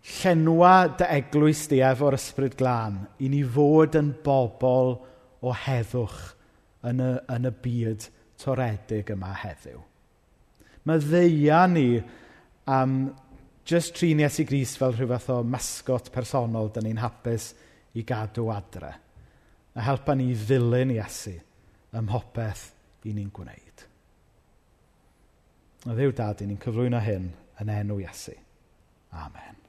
llenwa 0.00 0.74
dy 0.98 1.08
eglwys 1.18 1.66
di 1.70 1.80
efo'r 1.84 2.16
ysbryd 2.16 2.56
glân 2.58 3.02
i 3.20 3.28
ni 3.32 3.42
fod 3.44 3.98
yn 4.00 4.14
bobl 4.24 4.96
o 5.44 5.52
heddwch 5.66 6.20
yn 6.88 7.02
y, 7.04 7.10
yn 7.34 7.48
y 7.48 7.52
byd 7.64 8.06
toredig 8.40 9.12
yma 9.12 9.34
heddiw. 9.42 9.82
Mae 10.88 11.02
ddeia 11.04 11.66
ni 11.68 12.00
am 12.72 12.96
just 13.68 13.94
trin 13.98 14.22
Iesu 14.24 14.46
Gris 14.48 14.72
fel 14.80 14.96
rhyw 14.96 15.10
fath 15.12 15.30
o 15.34 15.42
masgot 15.44 16.08
personol 16.14 16.72
dyn 16.72 16.88
ni'n 16.88 17.02
hapus 17.02 17.52
i 18.00 18.04
gadw 18.06 18.48
adre. 18.54 18.94
A 19.76 19.84
helpa 19.84 20.16
ni 20.16 20.32
ddilyn 20.32 20.96
Iesu 20.96 21.36
ym 21.92 22.08
mhopeth 22.08 22.70
i 23.04 23.14
ni'n 23.14 23.30
gwneud. 23.34 23.86
A 25.88 25.96
ddiw 25.96 26.12
dad, 26.16 26.44
ni'n 26.44 26.60
cyflwyno 26.60 27.00
hyn 27.04 27.30
yn 27.60 27.72
enw 27.76 28.00
Iesu. 28.02 28.36
Amen. 29.16 29.59